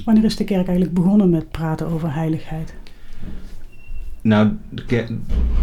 Wanneer 0.05 0.25
is 0.25 0.37
de 0.37 0.44
kerk 0.44 0.67
eigenlijk 0.67 0.94
begonnen 0.94 1.31
met 1.31 1.50
praten 1.50 1.87
over 1.87 2.14
heiligheid? 2.14 2.75
Nou, 4.20 4.56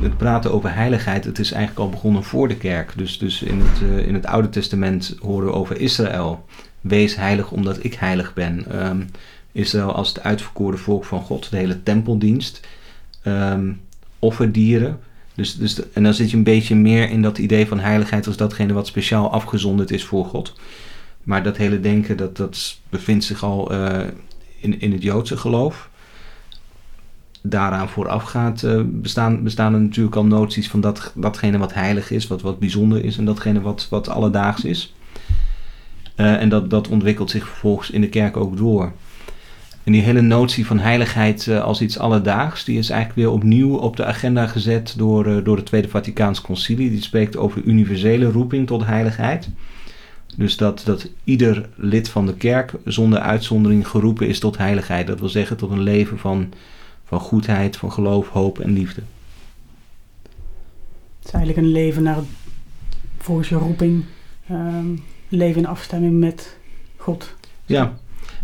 het 0.02 0.18
praten 0.18 0.54
over 0.54 0.74
heiligheid, 0.74 1.26
het 1.26 1.40
is 1.40 1.52
eigenlijk 1.52 1.82
al 1.82 1.90
begonnen 1.90 2.24
voor 2.24 2.48
de 2.48 2.58
kerk. 2.58 2.94
Dus, 2.96 3.18
dus 3.18 3.42
in, 3.42 3.60
het, 3.60 3.82
uh, 3.82 4.08
in 4.08 4.14
het 4.14 4.26
Oude 4.26 4.50
Testament 4.50 5.16
horen 5.20 5.48
we 5.48 5.54
over 5.54 5.80
Israël. 5.80 6.46
Wees 6.82 7.16
heilig 7.16 7.52
omdat 7.52 7.84
ik 7.84 7.94
heilig 7.94 8.34
ben. 8.34 8.86
Um, 8.86 9.08
Israël 9.52 9.94
als 9.94 10.08
het 10.08 10.24
uitverkoren 10.24 10.80
volk 10.80 11.06
van 11.06 11.22
God, 11.22 11.50
de 11.50 11.58
hele 11.58 11.84
tempeldienst, 11.84 12.68
um, 13.24 13.82
offerdieren. 14.20 15.00
Dus, 15.36 15.56
dus 15.56 15.92
en 15.92 16.04
dan 16.04 16.14
zit 16.14 16.32
je 16.32 16.38
een 16.38 16.44
beetje 16.44 16.76
meer 16.76 17.10
in 17.10 17.22
dat 17.22 17.38
idee 17.38 17.68
van 17.68 17.80
heiligheid 17.80 18.28
als 18.28 18.38
datgene 18.38 18.74
wat 18.74 18.88
speciaal 18.88 19.32
afgezonderd 19.32 19.92
is 19.92 20.04
voor 20.04 20.26
God. 20.26 20.54
Maar 21.24 21.44
dat 21.44 21.58
hele 21.58 21.80
denken, 21.80 22.18
dat, 22.18 22.38
dat 22.38 22.80
bevindt 22.90 23.24
zich 23.24 23.44
al 23.44 23.74
uh, 23.74 24.04
in, 24.60 24.80
in 24.80 24.92
het 24.92 25.02
Joodse 25.02 25.38
geloof. 25.38 25.90
Daaraan 27.50 27.90
voorafgaat 27.90 28.64
uh, 28.64 28.82
bestaan, 28.86 29.44
bestaan 29.44 29.74
er 29.74 29.82
natuurlijk 29.82 30.16
al 30.16 30.26
noties 30.26 30.70
van 30.70 30.82
dat, 30.82 31.12
datgene 31.16 31.58
wat 31.58 31.74
heilig 31.74 32.12
is, 32.12 32.28
wat, 32.28 32.42
wat 32.42 32.60
bijzonder 32.60 33.04
is 33.04 33.18
en 33.18 33.26
datgene 33.26 33.62
wat, 33.62 33.88
wat 33.90 34.10
alledaags 34.10 34.64
is. 34.64 34.94
Uh, 36.18 36.42
en 36.42 36.50
dat, 36.50 36.70
dat 36.70 36.88
ontwikkelt 36.88 37.30
zich 37.30 37.48
vervolgens 37.48 37.90
in 37.90 38.02
de 38.02 38.10
kerk 38.10 38.38
ook 38.38 38.58
door. 38.58 38.92
En 39.84 39.92
die 39.92 40.02
hele 40.02 40.22
notie 40.22 40.66
van 40.66 40.80
heiligheid 40.80 41.46
uh, 41.46 41.64
als 41.64 41.82
iets 41.82 42.00
alledaags, 42.00 42.64
die 42.64 42.78
is 42.78 42.90
eigenlijk 42.90 43.20
weer 43.20 43.36
opnieuw 43.36 43.76
op 43.76 43.98
de 43.98 44.06
agenda 44.06 44.48
gezet 44.48 44.94
door, 44.98 45.44
door 45.44 45.56
het 45.56 45.66
Tweede 45.66 45.90
Vaticaans 45.90 46.42
Concilie. 46.42 46.90
Die 46.90 47.02
spreekt 47.02 47.38
over 47.38 47.62
universele 47.64 48.32
roeping 48.32 48.68
tot 48.68 48.86
heiligheid. 48.86 49.50
Dus 50.38 50.58
dat, 50.58 50.82
dat 50.86 51.10
ieder 51.24 51.70
lid 51.76 52.10
van 52.10 52.26
de 52.26 52.34
kerk 52.34 52.74
zonder 52.86 53.20
uitzondering 53.20 53.88
geroepen 53.88 54.28
is 54.28 54.40
tot 54.40 54.58
heiligheid. 54.58 55.08
Dat 55.08 55.20
wil 55.20 55.30
zeggen 55.30 55.58
tot 55.58 55.72
een 55.72 55.84
leven 55.84 56.20
van, 56.20 56.54
van 57.06 57.20
goedheid, 57.20 57.78
van 57.78 57.92
geloof, 57.92 58.30
hoop 58.30 58.60
en 58.60 58.72
liefde. 58.72 59.02
Het 61.20 61.28
is 61.28 61.32
eigenlijk 61.32 61.66
een 61.68 61.74
leven 61.74 62.04
naar, 62.04 62.20
volgens 63.18 63.50
je 63.50 63.56
roeping, 63.56 64.04
um, 64.52 65.04
leven 65.28 65.62
in 65.62 65.68
afstemming 65.68 66.20
met 66.20 66.58
God. 66.98 67.34
Ja, 67.66 67.98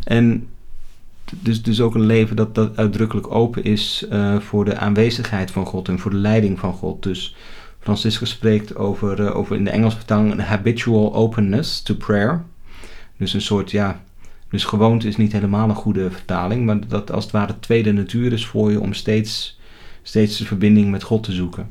en 0.03 0.47
dus, 1.39 1.63
dus 1.63 1.81
ook 1.81 1.95
een 1.95 2.05
leven 2.05 2.35
dat, 2.35 2.55
dat 2.55 2.77
uitdrukkelijk 2.77 3.33
open 3.33 3.63
is 3.63 4.05
uh, 4.11 4.39
voor 4.39 4.65
de 4.65 4.77
aanwezigheid 4.77 5.51
van 5.51 5.65
God 5.65 5.87
en 5.87 5.99
voor 5.99 6.11
de 6.11 6.17
leiding 6.17 6.59
van 6.59 6.73
God. 6.73 7.03
Dus 7.03 7.35
Franciscus 7.79 8.29
spreekt 8.29 8.75
over, 8.75 9.19
uh, 9.19 9.35
over 9.35 9.55
in 9.55 9.63
de 9.63 9.69
Engelse 9.69 9.97
vertaling 9.97 10.31
een 10.31 10.39
habitual 10.39 11.13
openness 11.13 11.81
to 11.81 11.95
prayer. 11.95 12.43
Dus 13.17 13.33
een 13.33 13.41
soort, 13.41 13.71
ja, 13.71 14.01
dus 14.51 14.63
gewoonte 14.63 15.07
is 15.07 15.17
niet 15.17 15.31
helemaal 15.31 15.69
een 15.69 15.75
goede 15.75 16.11
vertaling, 16.11 16.65
maar 16.65 16.87
dat 16.87 17.11
als 17.11 17.23
het 17.23 17.33
ware 17.33 17.59
tweede 17.59 17.91
natuur 17.91 18.33
is 18.33 18.45
voor 18.45 18.71
je 18.71 18.79
om 18.79 18.93
steeds, 18.93 19.59
steeds 20.01 20.37
de 20.37 20.45
verbinding 20.45 20.91
met 20.91 21.03
God 21.03 21.23
te 21.23 21.31
zoeken. 21.31 21.63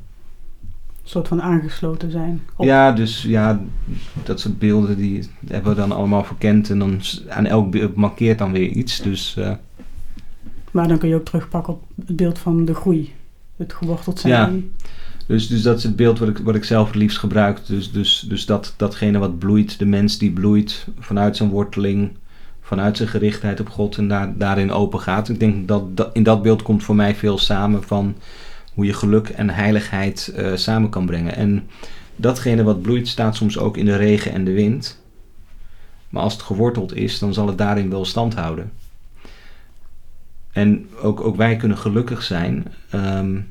Een 1.03 1.17
soort 1.17 1.29
van 1.29 1.43
aangesloten 1.43 2.11
zijn. 2.11 2.41
Op. 2.57 2.65
Ja, 2.65 2.93
dus 2.93 3.23
ja, 3.23 3.61
dat 4.25 4.41
soort 4.41 4.59
beelden 4.59 4.97
die 4.97 5.29
hebben 5.47 5.71
we 5.71 5.81
dan 5.81 5.93
allemaal 5.93 6.25
verkend 6.25 6.71
en 6.71 6.79
dan 6.79 7.01
aan 7.29 7.47
elk 7.47 7.71
beeld 7.71 7.95
markeert 7.95 8.39
dan 8.39 8.53
weer 8.53 8.69
iets. 8.69 9.01
Dus, 9.01 9.37
uh, 9.39 9.53
maar 10.71 10.89
dan 10.89 10.99
kun 10.99 11.09
je 11.09 11.15
ook 11.15 11.25
terugpakken 11.25 11.73
op 11.73 11.83
het 12.07 12.17
beeld 12.17 12.39
van 12.39 12.65
de 12.65 12.75
groei, 12.75 13.15
het 13.57 13.73
geworteld 13.73 14.19
zijn. 14.19 14.55
Ja, 14.55 14.85
dus, 15.27 15.49
dus 15.49 15.63
dat 15.63 15.77
is 15.77 15.83
het 15.83 15.97
beeld 15.97 16.19
wat 16.19 16.29
ik, 16.29 16.39
wat 16.39 16.55
ik 16.55 16.65
zelf 16.65 16.87
het 16.87 16.97
liefst 16.97 17.19
gebruik. 17.19 17.67
Dus, 17.67 17.93
dus, 17.93 18.25
dus 18.29 18.47
dat, 18.47 18.75
datgene 18.77 19.19
wat 19.19 19.39
bloeit, 19.39 19.79
de 19.79 19.87
mens 19.87 20.19
die 20.19 20.33
bloeit 20.33 20.87
vanuit 20.99 21.37
zijn 21.37 21.51
worteling, 21.51 22.11
vanuit 22.71 22.97
zijn 22.97 23.09
gerichtheid 23.09 23.61
op 23.61 23.69
God 23.69 23.97
en 23.97 24.09
daar, 24.09 24.39
daarin 24.39 24.73
open 24.73 25.01
gaat. 25.01 25.29
Ik 25.29 25.41
denk 25.41 25.69
dat, 25.69 25.97
dat 25.97 26.11
in 26.13 26.23
dat 26.23 26.43
beeld 26.43 26.63
komt 26.63 26.85
voor 26.85 26.95
mij 26.95 27.15
veel 27.15 27.39
samen 27.39 27.83
van 27.83 28.17
hoe 28.75 28.85
je 28.85 28.93
geluk 28.93 29.29
en 29.29 29.51
heiligheid 29.51 30.33
uh, 30.37 30.57
samen 30.57 30.91
kan 30.91 31.07
brengen. 31.07 31.37
En 31.37 31.69
datgene 32.17 32.63
wat 32.63 32.83
bloeit 32.83 33.09
staat 33.09 33.37
soms 33.37 33.59
ook 33.59 33.77
in 33.77 33.85
de 33.85 33.97
regen 33.97 34.33
en 34.33 34.45
de 34.45 34.53
wind. 34.53 35.03
Maar 36.09 36.23
als 36.23 36.33
het 36.33 36.43
geworteld 36.43 36.95
is, 36.95 37.19
dan 37.19 37.35
zal 37.35 37.47
het 37.47 37.59
daarin 37.59 37.91
wel 37.91 38.05
stand 38.05 38.35
houden. 38.35 38.73
En 40.53 40.89
ook, 41.03 41.21
ook 41.21 41.37
wij 41.37 41.57
kunnen 41.57 41.79
gelukkig 41.79 42.23
zijn 42.23 42.67
um, 42.95 43.49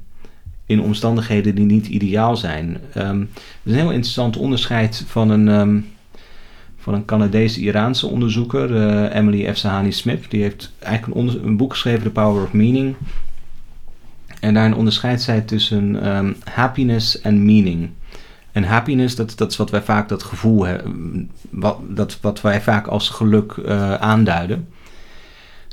in 0.65 0.81
omstandigheden 0.81 1.55
die 1.55 1.65
niet 1.65 1.87
ideaal 1.87 2.37
zijn. 2.37 2.77
Um, 2.97 3.29
is 3.63 3.71
een 3.71 3.77
heel 3.77 3.91
interessant 3.91 4.37
onderscheid 4.37 5.03
van 5.07 5.29
een, 5.29 5.47
um, 5.47 5.85
van 6.79 6.93
een 6.93 7.05
Canadese-Iraanse 7.05 8.07
onderzoeker, 8.07 8.71
uh, 8.71 9.15
Emily 9.15 9.53
F. 9.53 9.57
Sahani 9.57 9.91
Smith. 9.91 10.25
Die 10.29 10.41
heeft 10.41 10.71
eigenlijk 10.79 11.19
een, 11.19 11.45
een, 11.45 11.57
boek 11.57 11.71
geschreven, 11.71 12.03
The 12.03 12.09
Power 12.09 12.43
of 12.43 12.53
Meaning. 12.53 12.95
En 14.39 14.53
daarin 14.53 14.75
onderscheidt 14.75 15.21
zij 15.21 15.41
tussen 15.41 16.07
um, 16.17 16.35
happiness 16.43 17.21
en 17.21 17.45
meaning. 17.45 17.89
En 18.51 18.63
happiness, 18.63 19.15
dat, 19.15 19.37
dat 19.37 19.51
is 19.51 19.57
wat 19.57 19.69
wij 19.69 19.81
vaak 19.81 20.09
dat 20.09 20.23
gevoel 20.23 20.65
hebben, 20.65 21.29
wat, 21.49 21.77
dat, 21.87 22.17
wat 22.21 22.41
wij 22.41 22.61
vaak 22.61 22.87
als 22.87 23.09
geluk 23.09 23.55
uh, 23.55 23.93
aanduiden. 23.93 24.67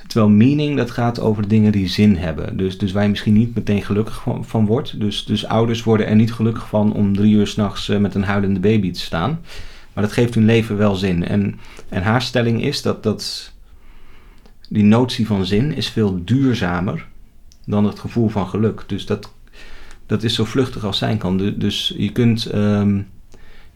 Terwijl 0.06 0.30
meaning, 0.30 0.76
dat 0.76 0.90
gaat 0.90 1.20
over 1.20 1.48
dingen 1.48 1.72
die 1.72 1.88
zin 1.88 2.16
hebben. 2.16 2.56
Dus, 2.56 2.78
dus 2.78 2.92
waar 2.92 3.02
je 3.02 3.08
misschien 3.08 3.34
niet 3.34 3.54
meteen 3.54 3.82
gelukkig 3.82 4.25
van, 4.40 4.66
wordt. 4.66 5.00
Dus, 5.00 5.25
dus 5.25 5.46
ouders 5.46 5.82
worden 5.82 6.06
er 6.06 6.16
niet 6.16 6.32
gelukkig 6.32 6.68
van 6.68 6.92
om 6.92 7.16
drie 7.16 7.34
uur 7.34 7.46
s'nachts 7.46 7.88
uh, 7.88 7.98
met 7.98 8.14
een 8.14 8.25
huilende 8.25 8.60
baby 8.60 8.90
te 8.90 9.00
staan. 9.00 9.40
Maar 9.96 10.04
dat 10.04 10.14
geeft 10.14 10.34
hun 10.34 10.44
leven 10.44 10.76
wel 10.76 10.94
zin. 10.94 11.24
En, 11.24 11.58
en 11.88 12.02
haar 12.02 12.22
stelling 12.22 12.62
is 12.62 12.82
dat, 12.82 13.02
dat 13.02 13.52
die 14.68 14.84
notie 14.84 15.26
van 15.26 15.46
zin 15.46 15.74
is 15.74 15.88
veel 15.88 16.24
duurzamer 16.24 17.06
dan 17.64 17.84
het 17.84 17.98
gevoel 17.98 18.28
van 18.28 18.46
geluk. 18.46 18.84
Dus 18.86 19.06
dat, 19.06 19.32
dat 20.06 20.22
is 20.22 20.34
zo 20.34 20.44
vluchtig 20.44 20.84
als 20.84 20.98
zijn 20.98 21.18
kan. 21.18 21.54
Dus 21.58 21.94
je 21.96 22.12
kunt, 22.12 22.54
um, 22.54 23.08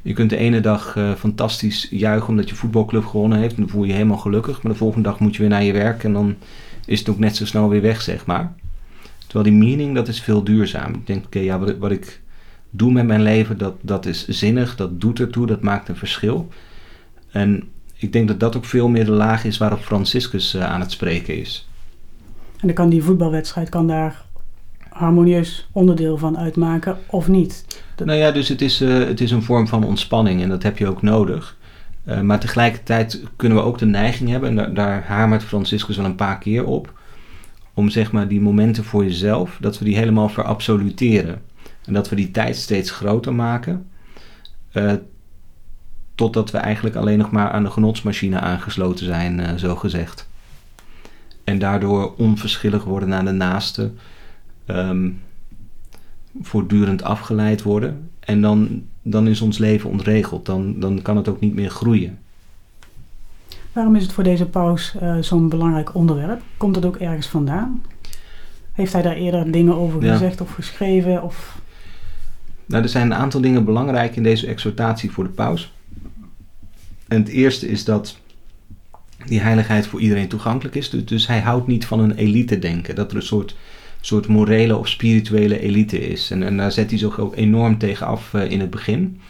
je 0.02 0.12
kunt 0.12 0.30
de 0.30 0.36
ene 0.36 0.60
dag 0.60 0.96
uh, 0.96 1.14
fantastisch 1.14 1.86
juichen 1.90 2.28
omdat 2.28 2.48
je 2.48 2.54
voetbalclub 2.54 3.06
gewonnen 3.06 3.38
heeft. 3.38 3.54
En 3.54 3.60
dan 3.60 3.70
voel 3.70 3.82
je 3.82 3.88
je 3.88 3.94
helemaal 3.94 4.18
gelukkig. 4.18 4.62
Maar 4.62 4.72
de 4.72 4.78
volgende 4.78 5.08
dag 5.08 5.20
moet 5.20 5.34
je 5.34 5.40
weer 5.40 5.50
naar 5.50 5.64
je 5.64 5.72
werk 5.72 6.04
en 6.04 6.12
dan 6.12 6.36
is 6.86 6.98
het 6.98 7.08
ook 7.08 7.18
net 7.18 7.36
zo 7.36 7.46
snel 7.46 7.68
weer 7.68 7.82
weg, 7.82 8.02
zeg 8.02 8.26
maar. 8.26 8.54
Terwijl 9.26 9.44
die 9.44 9.66
meaning, 9.66 9.94
dat 9.94 10.08
is 10.08 10.20
veel 10.20 10.44
duurzaam. 10.44 10.94
Ik 10.94 11.06
denk, 11.06 11.24
oké, 11.24 11.38
ja, 11.38 11.58
wat 11.78 11.90
ik 11.90 12.20
doe 12.70 12.92
met 12.92 13.06
mijn 13.06 13.22
leven, 13.22 13.58
dat, 13.58 13.74
dat 13.80 14.06
is 14.06 14.28
zinnig, 14.28 14.76
dat 14.76 15.00
doet 15.00 15.20
ertoe, 15.20 15.46
dat 15.46 15.62
maakt 15.62 15.88
een 15.88 15.96
verschil. 15.96 16.48
En 17.30 17.68
ik 17.96 18.12
denk 18.12 18.28
dat 18.28 18.40
dat 18.40 18.56
ook 18.56 18.64
veel 18.64 18.88
meer 18.88 19.04
de 19.04 19.10
laag 19.10 19.44
is 19.44 19.58
waarop 19.58 19.80
Franciscus 19.80 20.54
uh, 20.54 20.64
aan 20.64 20.80
het 20.80 20.90
spreken 20.90 21.36
is. 21.36 21.68
En 22.60 22.66
dan 22.66 22.74
kan 22.74 22.88
die 22.88 23.02
voetbalwedstrijd 23.02 23.68
kan 23.68 23.86
daar 23.86 24.24
harmonieus 24.88 25.68
onderdeel 25.72 26.18
van 26.18 26.38
uitmaken 26.38 26.98
of 27.06 27.28
niet. 27.28 27.82
Dat... 27.94 28.06
Nou 28.06 28.18
ja, 28.18 28.30
dus 28.30 28.48
het 28.48 28.62
is, 28.62 28.82
uh, 28.82 28.98
het 28.98 29.20
is 29.20 29.30
een 29.30 29.42
vorm 29.42 29.68
van 29.68 29.84
ontspanning 29.84 30.42
en 30.42 30.48
dat 30.48 30.62
heb 30.62 30.78
je 30.78 30.86
ook 30.86 31.02
nodig. 31.02 31.58
Uh, 32.04 32.20
maar 32.20 32.40
tegelijkertijd 32.40 33.22
kunnen 33.36 33.58
we 33.58 33.64
ook 33.64 33.78
de 33.78 33.86
neiging 33.86 34.30
hebben, 34.30 34.48
en 34.48 34.56
daar, 34.56 34.74
daar 34.74 35.04
hamert 35.06 35.42
Franciscus 35.42 35.96
wel 35.96 36.04
een 36.04 36.14
paar 36.14 36.38
keer 36.38 36.64
op, 36.64 36.92
om 37.74 37.88
zeg 37.88 38.12
maar 38.12 38.28
die 38.28 38.40
momenten 38.40 38.84
voor 38.84 39.04
jezelf, 39.04 39.58
dat 39.60 39.78
we 39.78 39.84
die 39.84 39.96
helemaal 39.96 40.28
verabsoluteren. 40.28 41.42
En 41.84 41.92
dat 41.92 42.08
we 42.08 42.16
die 42.16 42.30
tijd 42.30 42.56
steeds 42.56 42.90
groter 42.90 43.34
maken. 43.34 43.87
Uh, 44.72 44.92
totdat 46.14 46.50
we 46.50 46.58
eigenlijk 46.58 46.96
alleen 46.96 47.18
nog 47.18 47.30
maar 47.30 47.50
aan 47.50 47.62
de 47.62 47.70
genotsmachine 47.70 48.40
aangesloten 48.40 49.04
zijn, 49.04 49.38
uh, 49.38 49.54
zo 49.54 49.76
gezegd. 49.76 50.28
En 51.44 51.58
daardoor 51.58 52.14
onverschillig 52.16 52.84
worden 52.84 53.08
naar 53.08 53.25
de 53.25 53.30
naaste. 53.30 53.90
Um, 54.66 55.20
voortdurend 56.42 57.02
afgeleid 57.02 57.62
worden. 57.62 58.10
En 58.20 58.40
dan, 58.40 58.82
dan 59.02 59.26
is 59.26 59.40
ons 59.40 59.58
leven 59.58 59.90
ontregeld. 59.90 60.46
Dan, 60.46 60.80
dan 60.80 61.02
kan 61.02 61.16
het 61.16 61.28
ook 61.28 61.40
niet 61.40 61.54
meer 61.54 61.70
groeien. 61.70 62.18
Waarom 63.72 63.96
is 63.96 64.02
het 64.02 64.12
voor 64.12 64.25
deze 64.25 64.46
paus 64.46 64.94
uh, 65.02 65.16
zo'n 65.20 65.49
belangrijk 65.49 65.94
onderwerp? 65.94 66.42
Komt 66.56 66.76
het 66.76 66.84
ook 66.84 66.96
ergens 66.96 67.26
vandaan? 67.26 67.82
Heeft 68.72 68.92
hij 68.92 69.02
daar 69.02 69.16
eerder 69.16 69.50
dingen 69.50 69.75
over 69.75 70.04
ja. 70.04 70.12
gezegd 70.12 70.40
of 70.40 70.54
geschreven? 70.54 71.22
Of... 71.22 71.60
Nou, 72.70 72.82
er 72.82 72.88
zijn 72.88 73.06
een 73.06 73.18
aantal 73.18 73.40
dingen 73.40 73.64
belangrijk 73.64 74.16
in 74.16 74.22
deze 74.22 74.46
exhortatie 74.46 75.10
voor 75.10 75.24
de 75.24 75.30
paus. 75.30 75.72
En 77.08 77.18
het 77.18 77.28
eerste 77.28 77.68
is 77.68 77.84
dat 77.84 78.18
die 79.26 79.40
heiligheid 79.40 79.86
voor 79.86 80.00
iedereen 80.00 80.28
toegankelijk 80.28 80.74
is. 80.76 80.90
Dus, 80.90 81.04
dus 81.04 81.26
hij 81.26 81.40
houdt 81.40 81.66
niet 81.66 81.86
van 81.86 82.00
een 82.00 82.14
elite 82.14 82.58
denken. 82.58 82.94
Dat 82.94 83.10
er 83.10 83.16
een 83.16 83.22
soort, 83.22 83.56
soort 84.00 84.26
morele 84.26 84.76
of 84.76 84.88
spirituele 84.88 85.60
elite 85.60 86.08
is. 86.08 86.30
En, 86.30 86.42
en 86.42 86.56
daar 86.56 86.72
zet 86.72 86.90
hij 86.90 86.98
zich 86.98 87.18
ook 87.20 87.36
enorm 87.36 87.78
tegen 87.78 88.06
af 88.06 88.32
uh, 88.32 88.50
in 88.50 88.60
het 88.60 88.70
begin. 88.70 89.20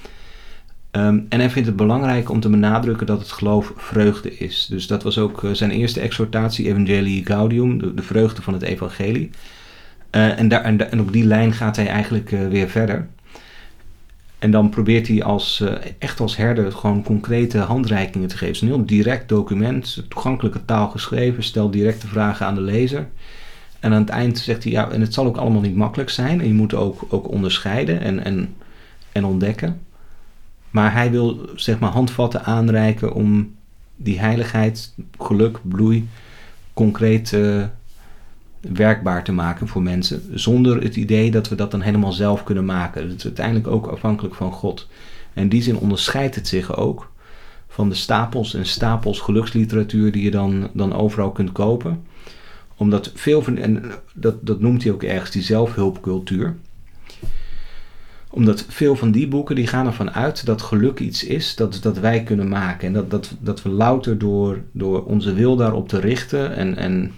Um, 0.91 1.27
en 1.29 1.39
hij 1.41 1.51
vindt 1.51 1.69
het 1.69 1.77
belangrijk 1.77 2.31
om 2.31 2.41
te 2.41 2.49
benadrukken 2.49 3.07
dat 3.07 3.19
het 3.19 3.33
geloof 3.33 3.73
vreugde 3.77 4.37
is. 4.37 4.67
Dus 4.71 4.87
dat 4.87 5.03
was 5.03 5.19
ook 5.19 5.43
uh, 5.43 5.53
zijn 5.53 5.71
eerste 5.71 6.01
exhortatie, 6.01 6.67
Evangelii 6.67 7.25
Gaudium, 7.25 7.79
de, 7.79 7.95
de 7.95 8.03
vreugde 8.03 8.43
van 8.43 8.53
het 8.53 8.63
evangelie. 8.63 9.31
Uh, 10.11 10.39
en, 10.39 10.49
daar, 10.49 10.63
en, 10.63 11.01
op 11.01 11.13
die 11.13 11.25
lijn 11.25 11.53
gaat 11.53 11.77
hij 11.77 11.89
eigenlijk 11.89 12.31
weer 12.31 12.69
verder. 12.69 13.09
En 14.41 14.51
dan 14.51 14.69
probeert 14.69 15.09
hij 15.09 15.23
als, 15.23 15.61
uh, 15.63 15.73
echt 15.99 16.21
als 16.21 16.37
herder 16.37 16.73
gewoon 16.73 17.03
concrete 17.03 17.59
handreikingen 17.59 18.29
te 18.29 18.35
geven. 18.37 18.47
Het 18.47 18.57
is 18.57 18.63
een 18.63 18.75
heel 18.75 18.87
direct 18.87 19.29
document, 19.29 20.05
toegankelijke 20.09 20.65
taal 20.65 20.89
geschreven, 20.89 21.43
stelt 21.43 21.73
directe 21.73 22.07
vragen 22.07 22.47
aan 22.47 22.55
de 22.55 22.61
lezer. 22.61 23.09
En 23.81 23.93
aan 23.93 24.01
het 24.01 24.09
eind 24.09 24.39
zegt 24.39 24.63
hij, 24.63 24.73
ja, 24.73 24.91
en 24.91 25.01
het 25.01 25.15
zal 25.15 25.27
ook 25.27 25.37
allemaal 25.37 25.61
niet 25.61 25.77
makkelijk 25.77 26.11
zijn. 26.11 26.41
En 26.41 26.47
je 26.47 26.55
moet 26.55 26.75
ook, 26.75 27.07
ook 27.09 27.29
onderscheiden 27.29 28.01
en, 28.01 28.25
en, 28.25 28.55
en 29.13 29.25
ontdekken. 29.25 29.81
Maar 30.71 30.93
hij 30.93 31.11
wil, 31.11 31.49
zeg 31.55 31.79
maar, 31.79 31.91
handvatten 31.91 32.45
aanreiken 32.45 33.13
om 33.13 33.55
die 33.97 34.21
heiligheid, 34.21 34.95
geluk, 35.19 35.59
bloei, 35.63 36.09
concreet 36.73 37.33
uh, 37.33 37.65
werkbaar 38.61 39.25
te 39.25 39.33
maken 39.33 39.69
voor 39.69 39.83
mensen. 39.83 40.23
Zonder 40.35 40.83
het 40.83 40.97
idee 40.97 41.31
dat 41.31 41.49
we 41.49 41.55
dat 41.55 41.71
dan 41.71 41.81
helemaal 41.81 42.13
zelf 42.13 42.45
kunnen 42.45 42.65
maken. 42.65 43.09
Het 43.09 43.19
is 43.19 43.25
uiteindelijk 43.25 43.67
ook 43.67 43.87
afhankelijk 43.87 44.35
van 44.35 44.53
God. 44.53 44.89
En 45.33 45.43
in 45.43 45.49
die 45.49 45.63
zin 45.63 45.77
onderscheidt 45.77 46.35
het 46.35 46.49
zich 46.49 46.77
ook 46.77 47.11
van 47.69 47.89
de 47.89 47.95
stapels 47.95 48.55
en 48.55 48.67
stapels 48.67 49.21
geluksliteratuur 49.21 50.13
die 50.13 50.23
je 50.23 50.31
dan, 50.31 50.71
dan 50.73 50.93
overal 50.93 51.31
kunt 51.31 51.53
kopen. 51.53 52.03
Omdat 52.77 53.13
veel 53.15 53.43
van, 53.43 53.57
en 53.57 53.83
dat, 54.15 54.47
dat 54.47 54.61
noemt 54.61 54.83
hij 54.83 54.93
ook 54.93 55.03
ergens, 55.03 55.31
die 55.31 55.43
zelfhulpcultuur. 55.43 56.57
Omdat 58.31 58.65
veel 58.69 58.97
van 58.97 59.11
die 59.11 59.29
boeken 59.29 59.55
die 59.55 59.67
gaan 59.67 59.87
ervan 59.87 60.11
uit 60.11 60.47
dat 60.47 60.63
geluk 60.63 61.01
iets 61.01 61.25
is 61.25 61.55
dat, 61.57 61.79
dat 61.83 61.99
wij 61.99 62.23
kunnen 62.23 62.49
maken. 62.49 62.87
En 62.87 62.93
dat, 62.93 63.11
dat, 63.11 63.37
dat 63.41 63.63
we 63.63 63.69
louter 63.69 64.19
door, 64.19 64.63
door 64.73 65.05
onze 65.05 65.35
wil 65.35 65.57
daarop 65.57 65.89
te 65.89 66.01
richten 66.01 66.57
en, 66.57 66.77
en 66.77 67.13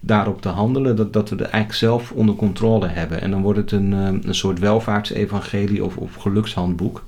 daarop 0.00 0.40
te 0.40 0.48
handelen, 0.48 0.96
dat, 0.96 1.12
dat 1.12 1.28
we 1.28 1.36
het 1.36 1.44
eigenlijk 1.44 1.74
zelf 1.74 2.12
onder 2.12 2.34
controle 2.34 2.86
hebben. 2.86 3.20
En 3.20 3.30
dan 3.30 3.42
wordt 3.42 3.58
het 3.58 3.72
een, 3.72 3.92
eh, 3.92 4.28
een 4.28 4.34
soort 4.34 4.58
welvaartsevangelie 4.58 5.84
of, 5.84 5.96
of 5.96 6.14
gelukshandboek. 6.14 7.04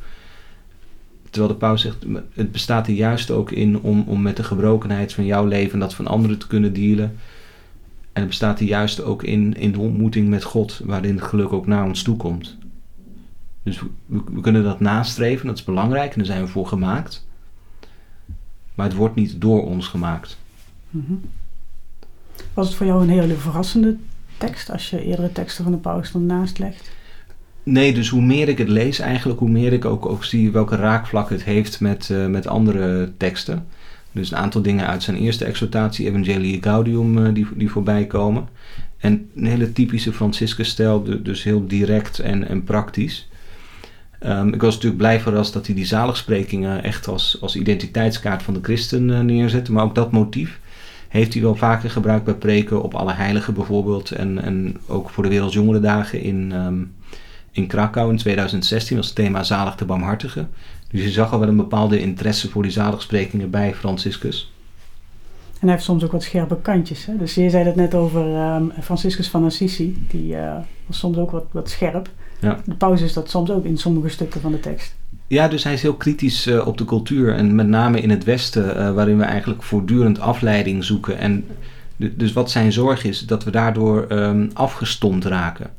Terwijl 1.30 1.52
de 1.52 1.58
paus 1.58 1.82
zegt, 1.82 2.04
het 2.34 2.52
bestaat 2.52 2.86
er 2.86 2.92
juist 2.92 3.30
ook 3.30 3.50
in 3.50 3.80
om, 3.80 4.04
om 4.06 4.22
met 4.22 4.36
de 4.36 4.44
gebrokenheid 4.44 5.12
van 5.12 5.24
jouw 5.24 5.46
leven 5.46 5.72
en 5.72 5.78
dat 5.78 5.94
van 5.94 6.06
anderen 6.06 6.38
te 6.38 6.46
kunnen 6.46 6.72
dealen. 6.72 7.16
En 8.12 8.20
het 8.20 8.26
bestaat 8.26 8.60
er 8.60 8.66
juist 8.66 9.02
ook 9.02 9.22
in, 9.22 9.54
in 9.54 9.72
de 9.72 9.78
ontmoeting 9.78 10.28
met 10.28 10.44
God, 10.44 10.80
waarin 10.84 11.16
het 11.16 11.24
geluk 11.24 11.52
ook 11.52 11.66
naar 11.66 11.84
ons 11.84 12.02
toe 12.02 12.16
komt. 12.16 12.56
Dus 13.62 13.80
we, 14.06 14.20
we 14.32 14.40
kunnen 14.40 14.62
dat 14.62 14.80
nastreven, 14.80 15.46
dat 15.46 15.58
is 15.58 15.64
belangrijk 15.64 16.10
en 16.10 16.16
daar 16.16 16.26
zijn 16.26 16.42
we 16.42 16.48
voor 16.48 16.66
gemaakt. 16.66 17.26
Maar 18.74 18.86
het 18.86 18.96
wordt 18.96 19.14
niet 19.14 19.40
door 19.40 19.64
ons 19.64 19.86
gemaakt. 19.86 20.38
Mm 20.90 21.20
was 22.54 22.66
het 22.66 22.76
voor 22.76 22.86
jou 22.86 23.02
een 23.02 23.08
hele 23.08 23.34
verrassende 23.34 23.96
tekst 24.38 24.70
als 24.70 24.90
je 24.90 25.04
eerdere 25.04 25.32
teksten 25.32 25.64
van 25.64 25.72
de 25.72 25.78
paus 25.78 26.12
dan 26.12 26.26
naast 26.26 26.58
legt? 26.58 26.90
Nee, 27.62 27.94
dus 27.94 28.08
hoe 28.08 28.22
meer 28.22 28.48
ik 28.48 28.58
het 28.58 28.68
lees 28.68 28.98
eigenlijk, 28.98 29.38
hoe 29.38 29.50
meer 29.50 29.72
ik 29.72 29.84
ook, 29.84 30.24
zie 30.24 30.50
welke 30.50 30.76
raakvlak 30.76 31.30
het 31.30 31.44
heeft 31.44 31.80
met, 31.80 32.08
uh, 32.12 32.26
met 32.26 32.46
andere 32.46 33.12
teksten. 33.16 33.66
Dus 34.12 34.30
een 34.30 34.36
aantal 34.36 34.62
dingen 34.62 34.86
uit 34.86 35.02
zijn 35.02 35.16
eerste 35.16 35.44
exhortatie, 35.44 36.06
Evangelii 36.06 36.58
Gaudium, 36.62 37.18
uh, 37.18 37.34
die, 37.34 37.46
die 37.54 37.70
voorbij 37.70 38.06
komen. 38.06 38.48
En 38.98 39.30
een 39.34 39.46
hele 39.46 39.72
typische 39.72 40.12
Franciscus-stijl, 40.12 41.22
dus 41.22 41.42
heel 41.42 41.66
direct 41.66 42.18
en, 42.18 42.48
en 42.48 42.64
praktisch. 42.64 43.28
Um, 44.26 44.54
ik 44.54 44.60
was 44.60 44.74
natuurlijk 44.74 45.00
blij 45.00 45.20
verrast 45.20 45.52
dat 45.52 45.66
hij 45.66 45.74
die 45.74 45.86
zaligsprekingen 45.86 46.82
echt 46.82 47.08
als, 47.08 47.38
als 47.40 47.56
identiteitskaart 47.56 48.42
van 48.42 48.54
de 48.54 48.60
christen 48.62 49.08
uh, 49.08 49.20
neerzette. 49.20 49.72
Maar 49.72 49.84
ook 49.84 49.94
dat 49.94 50.12
motief 50.12 50.60
heeft 51.10 51.32
hij 51.32 51.42
wel 51.42 51.54
vaker 51.54 51.90
gebruikt 51.90 52.24
bij 52.24 52.34
preken 52.34 52.82
op 52.82 52.94
alle 52.94 53.12
heiligen 53.12 53.54
bijvoorbeeld. 53.54 54.10
En, 54.10 54.42
en 54.42 54.76
ook 54.86 55.10
voor 55.10 55.22
de 55.22 55.28
Wereldjongerendagen 55.28 56.20
in, 56.20 56.52
um, 56.52 56.94
in 57.50 57.66
Krakau 57.66 58.10
in 58.10 58.16
2016 58.16 58.96
was 58.96 59.06
het 59.06 59.14
thema 59.14 59.42
zalig 59.42 59.76
de 59.76 59.84
barmhartige. 59.84 60.46
Dus 60.90 61.02
je 61.02 61.10
zag 61.10 61.32
al 61.32 61.38
wel 61.38 61.48
een 61.48 61.56
bepaalde 61.56 62.00
interesse 62.00 62.50
voor 62.50 62.62
die 62.62 62.72
zaligsprekingen 62.72 63.50
bij 63.50 63.74
Franciscus. 63.74 64.52
En 65.52 65.66
hij 65.66 65.70
heeft 65.70 65.84
soms 65.84 66.04
ook 66.04 66.12
wat 66.12 66.22
scherpe 66.22 66.60
kantjes. 66.60 67.06
Hè? 67.06 67.16
Dus 67.16 67.34
je 67.34 67.50
zei 67.50 67.64
het 67.64 67.76
net 67.76 67.94
over 67.94 68.54
um, 68.54 68.72
Franciscus 68.80 69.28
van 69.28 69.44
Assisi. 69.44 70.06
Die 70.08 70.34
uh, 70.34 70.56
was 70.86 70.98
soms 70.98 71.16
ook 71.16 71.30
wat, 71.30 71.44
wat 71.50 71.70
scherp. 71.70 72.08
Ja. 72.40 72.60
De 72.64 72.74
pauze 72.74 73.04
is 73.04 73.12
dat 73.12 73.30
soms 73.30 73.50
ook 73.50 73.64
in 73.64 73.78
sommige 73.78 74.08
stukken 74.08 74.40
van 74.40 74.52
de 74.52 74.60
tekst. 74.60 74.94
Ja, 75.30 75.48
dus 75.48 75.64
hij 75.64 75.72
is 75.72 75.82
heel 75.82 75.94
kritisch 75.94 76.46
uh, 76.46 76.66
op 76.66 76.78
de 76.78 76.84
cultuur 76.84 77.34
en 77.34 77.54
met 77.54 77.66
name 77.66 78.00
in 78.00 78.10
het 78.10 78.24
Westen, 78.24 78.76
uh, 78.76 78.92
waarin 78.92 79.18
we 79.18 79.24
eigenlijk 79.24 79.62
voortdurend 79.62 80.20
afleiding 80.20 80.84
zoeken. 80.84 81.18
En 81.18 81.44
dus 81.96 82.32
wat 82.32 82.50
zijn 82.50 82.72
zorg 82.72 83.04
is, 83.04 83.26
dat 83.26 83.44
we 83.44 83.50
daardoor 83.50 84.06
um, 84.08 84.50
afgestomd 84.52 85.24
raken. 85.24 85.70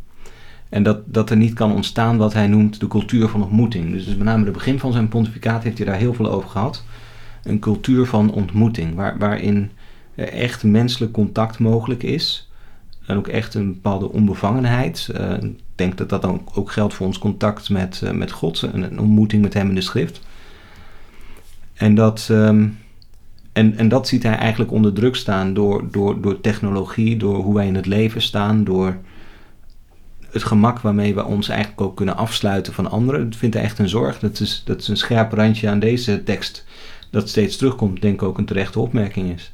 En 0.70 0.84
dat, 0.84 1.00
dat 1.06 1.30
er 1.30 1.38
niet 1.38 1.54
kan 1.54 1.74
ontstaan 1.74 2.18
wat 2.18 2.34
hij 2.34 2.48
noemt 2.48 2.80
de 2.80 2.88
cultuur 2.88 3.28
van 3.28 3.44
ontmoeting. 3.44 3.92
Dus, 3.92 4.06
dus 4.06 4.16
met 4.16 4.24
name 4.24 4.44
het 4.44 4.54
begin 4.54 4.80
van 4.80 4.92
zijn 4.92 5.08
pontificaat 5.08 5.64
heeft 5.64 5.78
hij 5.78 5.88
daar 5.88 5.96
heel 5.96 6.14
veel 6.14 6.32
over 6.32 6.50
gehad. 6.50 6.84
Een 7.44 7.60
cultuur 7.60 8.06
van 8.06 8.32
ontmoeting, 8.32 8.96
waar, 8.96 9.18
waarin 9.18 9.72
echt 10.16 10.64
menselijk 10.64 11.12
contact 11.12 11.60
mogelijk 11.60 12.04
is. 12.04 12.51
En 13.12 13.18
ook 13.18 13.28
echt 13.28 13.54
een 13.54 13.74
bepaalde 13.74 14.12
onbevangenheid. 14.12 15.10
Uh, 15.16 15.34
ik 15.34 15.56
denk 15.76 15.98
dat 15.98 16.10
dat 16.10 16.22
dan 16.22 16.42
ook 16.54 16.72
geldt 16.72 16.94
voor 16.94 17.06
ons 17.06 17.20
contact 17.20 17.70
met, 17.70 18.02
uh, 18.04 18.12
met 18.12 18.32
God. 18.32 18.62
Een, 18.62 18.84
een, 18.84 19.00
ontmoeting 19.00 19.42
met 19.42 19.54
hem 19.54 19.70
in 19.70 19.76
de 19.76 19.82
schrift. 19.82 20.22
En 21.74 21.96
dat, 21.96 22.28
um, 22.32 22.78
en, 23.54 23.78
en 23.78 23.90
dat 23.90 24.08
ziet 24.08 24.24
hij 24.24 24.36
eigenlijk 24.36 24.72
onder 24.72 24.94
druk 24.94 25.16
staan 25.16 25.54
door, 25.54 25.88
door, 25.92 26.22
door 26.22 26.42
technologie, 26.42 27.18
door 27.18 27.36
hoe 27.36 27.54
wij 27.54 27.68
in 27.68 27.76
het 27.76 27.86
leven 27.86 28.22
staan, 28.22 28.64
door 28.64 28.98
het 30.30 30.44
gemak 30.44 30.80
waarmee 30.80 31.16
we 31.16 31.26
ons 31.26 31.50
eigenlijk 31.50 31.82
ook 31.82 31.96
kunnen 31.96 32.18
afsluiten 32.18 32.74
van 32.74 32.92
anderen. 32.92 33.30
Dat 33.30 33.40
vindt 33.40 33.56
hij 33.56 33.64
echt 33.64 33.80
een 33.80 33.90
zorg. 33.90 34.20
Dat 34.20 34.40
is, 34.40 34.62
dat 34.66 34.82
is 34.82 34.88
een 34.88 34.98
scherp 34.98 35.34
randje 35.34 35.70
aan 35.70 35.80
deze 35.80 36.24
tekst 36.24 36.66
dat 37.10 37.30
steeds 37.30 37.58
terugkomt, 37.58 38.02
denk 38.02 38.14
ik 38.14 38.28
ook 38.28 38.38
een 38.38 38.46
terechte 38.46 38.80
opmerking 38.80 39.34
is. 39.34 39.50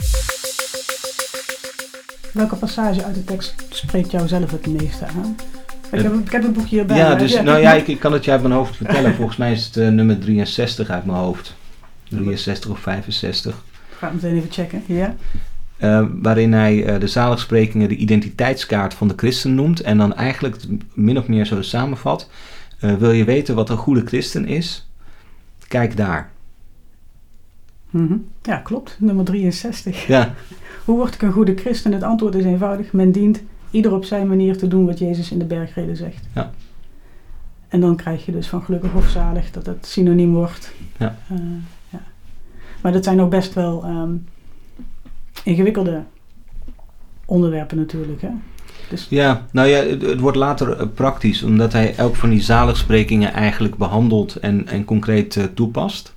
Welke 2.38 2.56
passage 2.56 3.04
uit 3.04 3.16
de 3.16 3.24
tekst 3.24 3.56
spreekt 3.70 4.12
jou 4.12 4.28
zelf 4.28 4.52
het 4.52 4.68
meeste 4.68 5.06
aan? 5.06 5.36
Ik 5.92 6.02
heb, 6.02 6.14
ik 6.14 6.32
heb 6.32 6.44
het 6.44 6.54
boekje 6.54 6.76
hierbij. 6.76 6.98
Ja, 6.98 7.16
dus, 7.16 7.42
nou 7.42 7.60
ja, 7.60 7.74
ik, 7.74 7.88
ik, 7.88 8.00
kan 8.00 8.14
het 8.14 8.26
je 8.26 8.32
uit 8.32 8.42
mijn 8.42 8.54
hoofd 8.54 8.76
vertellen. 8.76 9.16
Volgens 9.16 9.38
mij 9.38 9.52
is 9.52 9.66
het 9.66 9.78
uh, 9.78 9.90
nummer 9.90 10.20
63 10.20 10.90
uit 10.90 11.06
mijn 11.06 11.18
hoofd. 11.18 11.56
63 12.10 12.70
of 12.70 12.80
65. 12.80 13.54
Ik 13.54 13.98
ga 13.98 14.06
het 14.06 14.22
meteen 14.22 14.38
even 14.38 14.52
checken, 14.52 14.84
ja. 14.86 15.16
Uh, 15.80 16.06
waarin 16.22 16.54
hij 16.54 16.94
uh, 16.94 17.00
de 17.00 17.08
zaligsprekingen 17.08 17.90
de 17.90 17.96
identiteitskaart 17.96 18.94
van 18.94 19.08
de 19.08 19.14
christen 19.18 19.56
noemt. 19.56 19.82
En 19.82 19.98
dan 19.98 20.16
eigenlijk 20.16 20.58
min 20.94 21.18
of 21.18 21.28
meer 21.28 21.46
zo 21.46 21.62
samenvat. 21.62 22.30
wil 22.80 23.12
je 23.12 23.24
weten 23.24 23.56
wat 23.56 23.70
een 23.70 23.78
goede 23.78 24.06
christen 24.06 24.48
is? 24.48 24.88
Kijk 25.68 25.98
daar. 25.98 26.32
Mm 27.90 28.08
-hmm. 28.08 28.26
Ja, 28.42 28.58
klopt. 28.58 28.96
Nummer 29.00 29.26
63. 29.26 30.08
Ja. 30.08 30.34
Hoe 30.86 30.96
word 30.96 31.14
ik 31.14 31.22
een 31.22 31.32
goede 31.32 31.56
christen? 31.56 31.92
Het 31.92 32.04
antwoord 32.04 32.36
is 32.36 32.46
eenvoudig. 32.46 32.94
Men 32.94 33.12
dient 33.12 33.42
ieder 33.72 33.94
op 33.94 34.06
zijn 34.06 34.28
manier 34.28 34.58
te 34.58 34.68
doen 34.68 34.86
wat 34.86 35.00
Jezus 35.00 35.32
in 35.32 35.40
de 35.40 35.46
bergreden 35.46 35.96
zegt. 35.96 36.28
Ja. 36.34 36.52
En 37.68 37.80
dan 37.80 37.96
krijg 37.96 38.26
je 38.26 38.32
dus 38.32 38.48
van 38.48 38.62
gelukkig 38.62 38.94
of 38.94 39.08
zalig 39.08 39.52
dat 39.52 39.66
het 39.66 39.86
synoniem 39.86 40.34
wordt. 40.34 40.74
Ja. 40.98 41.18
Uh, 41.32 41.40
ja. 41.90 42.02
Maar 42.82 42.92
dat 42.92 43.04
zijn 43.04 43.22
ook 43.22 43.30
best 43.30 43.54
wel 43.54 43.86
um, 43.86 44.26
ingewikkelde 45.44 46.04
onderwerpen 47.26 47.78
natuurlijk. 47.78 48.22
Hè? 48.22 48.30
Dus 48.90 49.08
ja, 49.10 49.46
nou 49.52 49.68
ja, 49.68 49.78
het, 49.78 50.02
het, 50.02 50.20
wordt 50.20 50.38
later 50.38 50.82
uh, 50.82 50.88
praktisch, 50.94 51.44
omdat 51.44 51.74
hij 51.74 51.96
elk 51.96 52.16
van 52.16 52.30
die 52.30 52.42
zaligsprekingen 52.42 53.34
eigenlijk 53.34 53.76
behandelt 53.76 54.36
en, 54.36 54.68
en 54.68 54.86
concreet 54.86 55.36
uh, 55.36 55.44
toepast. 55.44 56.16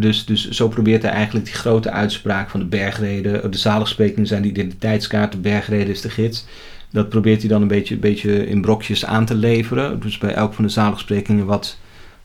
Dus, 0.00 0.24
dus 0.24 0.50
zo 0.50 0.68
probeert 0.68 1.02
hij 1.02 1.10
eigenlijk 1.10 1.44
die 1.44 1.54
grote 1.54 1.90
uitspraak 1.90 2.50
van 2.50 2.60
de 2.60 2.66
bergreden. 2.66 3.50
De 3.50 3.58
zaligsprekingen 3.58 4.26
zijn 4.26 4.42
de 4.42 4.48
identiteitskaart, 4.48 5.32
de 5.32 5.38
bergreden 5.38 5.88
is 5.88 6.00
de 6.00 6.10
gids. 6.10 6.46
Dat 6.90 7.08
probeert 7.08 7.40
hij 7.40 7.48
dan 7.48 7.62
een 7.62 7.68
beetje, 7.68 7.96
beetje 7.96 8.46
in 8.46 8.60
brokjes 8.60 9.04
aan 9.04 9.24
te 9.24 9.34
leveren. 9.34 10.00
Dus 10.00 10.18
bij 10.18 10.34
elk 10.34 10.54
van 10.54 10.64
de 10.64 10.70
zaligsprekingen 10.70 11.46
wat, 11.46 11.78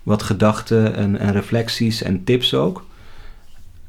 wat 0.03 0.23
gedachten 0.23 0.95
en, 0.95 1.19
en 1.19 1.31
reflecties 1.31 2.01
en 2.03 2.23
tips 2.23 2.53
ook. 2.53 2.85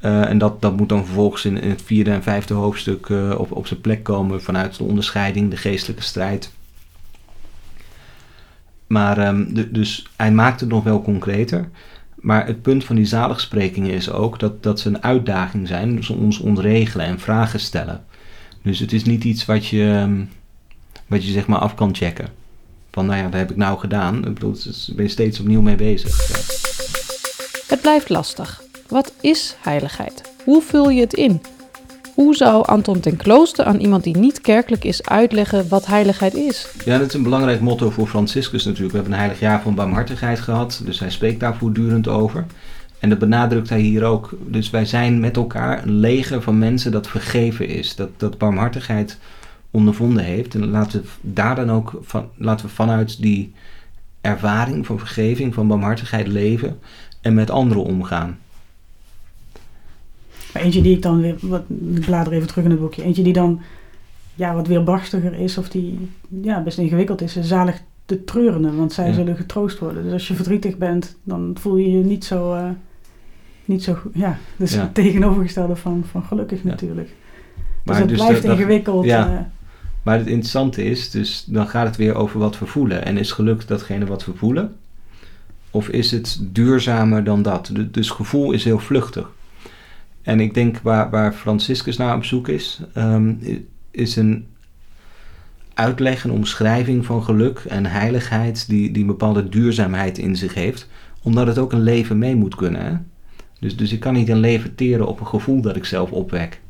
Uh, 0.01 0.29
en 0.29 0.37
dat, 0.37 0.61
dat 0.61 0.77
moet 0.77 0.89
dan 0.89 1.05
vervolgens 1.05 1.45
in, 1.45 1.61
in 1.61 1.69
het 1.69 1.81
vierde 1.81 2.11
en 2.11 2.23
vijfde 2.23 2.53
hoofdstuk 2.53 3.09
uh, 3.09 3.39
op, 3.39 3.51
op 3.51 3.67
zijn 3.67 3.81
plek 3.81 4.03
komen 4.03 4.41
vanuit 4.41 4.77
de 4.77 4.83
onderscheiding, 4.83 5.49
de 5.49 5.57
geestelijke 5.57 6.03
strijd. 6.03 6.51
Maar 8.87 9.27
um, 9.27 9.53
de, 9.53 9.71
dus 9.71 10.07
hij 10.15 10.31
maakt 10.31 10.59
het 10.59 10.69
nog 10.69 10.83
wel 10.83 11.01
concreter. 11.01 11.69
Maar 12.25 12.45
het 12.45 12.61
punt 12.61 12.83
van 12.83 12.95
die 12.95 13.05
zaligsprekingen 13.05 13.91
is 13.91 14.11
ook 14.11 14.39
dat, 14.39 14.63
dat 14.63 14.79
ze 14.79 14.87
een 14.87 15.03
uitdaging 15.03 15.67
zijn. 15.67 15.95
Dus 15.95 16.09
ons 16.09 16.39
ontregelen 16.39 17.05
en 17.05 17.19
vragen 17.19 17.59
stellen. 17.59 18.05
Dus 18.61 18.79
het 18.79 18.93
is 18.93 19.03
niet 19.03 19.23
iets 19.23 19.45
wat 19.45 19.67
je, 19.67 20.07
wat 21.07 21.25
je 21.25 21.31
zeg 21.31 21.47
maar 21.47 21.59
af 21.59 21.75
kan 21.75 21.95
checken. 21.95 22.27
Van 22.91 23.05
nou 23.05 23.17
ja, 23.17 23.23
dat 23.23 23.39
heb 23.39 23.51
ik 23.51 23.57
nou 23.57 23.79
gedaan. 23.79 24.17
Ik 24.17 24.33
bedoel, 24.33 24.53
daar 24.53 24.95
ben 24.95 25.09
steeds 25.09 25.39
opnieuw 25.39 25.61
mee 25.61 25.75
bezig. 25.75 26.17
Het 27.67 27.81
blijft 27.81 28.09
lastig. 28.09 28.61
Wat 28.87 29.13
is 29.21 29.55
heiligheid? 29.59 30.21
Hoe 30.43 30.61
vul 30.61 30.89
je 30.89 31.01
het 31.01 31.13
in? 31.13 31.41
Hoe 32.15 32.35
zou 32.35 32.65
Anton 32.65 32.99
ten 32.99 33.17
Klooster 33.17 33.65
aan 33.65 33.79
iemand 33.79 34.03
die 34.03 34.17
niet 34.17 34.41
kerkelijk 34.41 34.83
is 34.83 35.03
uitleggen 35.03 35.67
wat 35.69 35.85
heiligheid 35.85 36.33
is? 36.33 36.67
Ja, 36.85 36.97
dat 36.97 37.07
is 37.07 37.13
een 37.13 37.23
belangrijk 37.23 37.61
motto 37.61 37.89
voor 37.89 38.07
Franciscus 38.07 38.65
natuurlijk. 38.65 38.91
We 38.91 38.97
hebben 38.97 39.13
een 39.13 39.23
heilig 39.23 39.39
jaar 39.39 39.61
van 39.61 39.75
barmhartigheid 39.75 40.39
gehad, 40.39 40.81
dus 40.85 40.99
hij 40.99 41.09
spreekt 41.09 41.39
daar 41.39 41.55
voortdurend 41.55 42.07
over. 42.07 42.45
En 42.99 43.09
dat 43.09 43.19
benadrukt 43.19 43.69
hij 43.69 43.79
hier 43.79 44.03
ook. 44.03 44.37
Dus 44.47 44.69
wij 44.69 44.85
zijn 44.85 45.19
met 45.19 45.35
elkaar 45.35 45.83
een 45.83 45.95
leger 45.95 46.41
van 46.41 46.57
mensen 46.57 46.91
dat 46.91 47.07
vergeven 47.07 47.67
is, 47.67 47.95
dat, 47.95 48.09
dat 48.17 48.37
barmhartigheid 48.37 49.17
ondervonden 49.71 50.23
heeft. 50.23 50.55
En 50.55 50.69
laten 50.69 51.01
we 51.01 51.07
daar 51.21 51.55
dan 51.55 51.71
ook 51.71 51.99
van, 52.01 52.29
laten 52.37 52.65
we 52.65 52.71
vanuit 52.71 53.21
die 53.21 53.53
ervaring 54.21 54.85
van 54.85 54.99
vergeving, 54.99 55.53
van 55.53 55.67
barmhartigheid 55.67 56.27
leven 56.27 56.79
en 57.21 57.33
met 57.33 57.49
anderen 57.49 57.83
omgaan. 57.83 58.37
Eentje 60.65 60.81
die 60.81 60.95
ik 60.95 61.01
dan 61.01 61.21
weer, 61.21 61.35
wat, 61.41 61.63
ik 61.95 62.05
blader 62.05 62.33
even 62.33 62.47
terug 62.47 62.63
in 62.63 62.71
het 62.71 62.79
boekje, 62.79 63.03
eentje 63.03 63.23
die 63.23 63.33
dan 63.33 63.61
ja, 64.35 64.53
wat 64.53 64.67
weerbarstiger 64.67 65.33
is 65.33 65.57
of 65.57 65.69
die 65.69 66.09
ja, 66.41 66.61
best 66.63 66.77
ingewikkeld 66.77 67.21
is, 67.21 67.39
zalig 67.41 67.81
de 68.05 68.23
treurende, 68.23 68.71
want 68.75 68.93
zij 68.93 69.07
Ja. 69.07 69.13
zullen 69.13 69.35
getroost 69.35 69.79
worden. 69.79 70.03
Dus 70.03 70.11
als 70.13 70.27
je 70.27 70.33
verdrietig 70.33 70.77
bent, 70.77 71.15
dan 71.23 71.55
voel 71.59 71.77
je 71.77 71.91
je 71.91 72.03
niet 72.03 72.25
zo, 72.25 72.53
eh, 72.53 72.69
niet 73.65 73.83
zo 73.83 73.93
goed. 73.93 74.11
Ja, 74.15 74.37
dus 74.57 74.73
Ja. 74.73 74.81
het 74.81 74.93
tegenovergestelde 74.93 75.75
van, 75.75 76.03
van 76.11 76.23
gelukkig 76.23 76.63
Ja. 76.63 76.69
natuurlijk. 76.69 77.09
Maar 77.83 77.93
dus 77.95 77.97
het 77.97 78.09
dus 78.09 78.17
blijft 78.17 78.43
dat- 78.43 78.57
ingewikkeld. 78.57 79.05
eh, 79.05 79.27
Maar 80.03 80.17
het 80.17 80.27
interessante 80.27 80.83
is, 80.83 81.09
dus 81.11 81.43
dan 81.47 81.67
gaat 81.67 81.85
het 81.87 81.95
weer 81.95 82.15
over 82.15 82.39
wat 82.39 82.59
we 82.59 82.65
voelen. 82.65 83.05
En 83.05 83.17
is 83.17 83.31
geluk 83.31 83.67
datgene 83.67 84.05
wat 84.05 84.25
we 84.25 84.31
voelen? 84.35 84.75
Of 85.71 85.87
is 85.89 86.11
het 86.11 86.39
duurzamer 86.41 87.23
dan 87.23 87.41
dat? 87.41 87.69
Du- 87.73 87.91
Dus 87.91 88.09
gevoel 88.09 88.51
is 88.51 88.63
heel 88.63 88.79
vluchtig. 88.79 89.29
En 90.25 90.39
ik 90.39 90.53
denk 90.53 90.79
waar, 90.79 91.09
waar 91.09 91.33
Franciscus 91.33 91.97
naar 91.97 92.15
op 92.15 92.23
zoek 92.23 92.47
is, 92.47 92.81
ehm, 92.93 93.33
is 93.91 94.15
een 94.15 94.47
uitleg, 95.73 96.23
een 96.23 96.31
omschrijving 96.31 97.05
van 97.05 97.23
geluk 97.23 97.59
en 97.59 97.85
heiligheid 97.85 98.67
die, 98.67 98.91
die 98.91 99.01
een 99.01 99.07
bepaalde 99.07 99.49
duurzaamheid 99.49 100.17
in 100.17 100.35
zich 100.35 100.53
heeft. 100.53 100.89
Omdat 101.21 101.47
het 101.47 101.57
ook 101.57 101.71
een 101.71 101.83
leven 101.83 102.17
mee 102.17 102.35
moet 102.35 102.55
kunnen. 102.55 102.85
Hè? 102.85 102.93
Dus, 103.59 103.75
dus 103.75 103.91
ik 103.91 103.99
kan 103.99 104.13
niet 104.13 104.29
een 104.29 104.39
leven 104.39 104.75
teren 104.75 105.07
op 105.07 105.19
een 105.19 105.27
gevoel 105.27 105.61
dat 105.61 105.75
ik 105.75 105.85
zelf 105.85 106.11
opwek. 106.11 106.61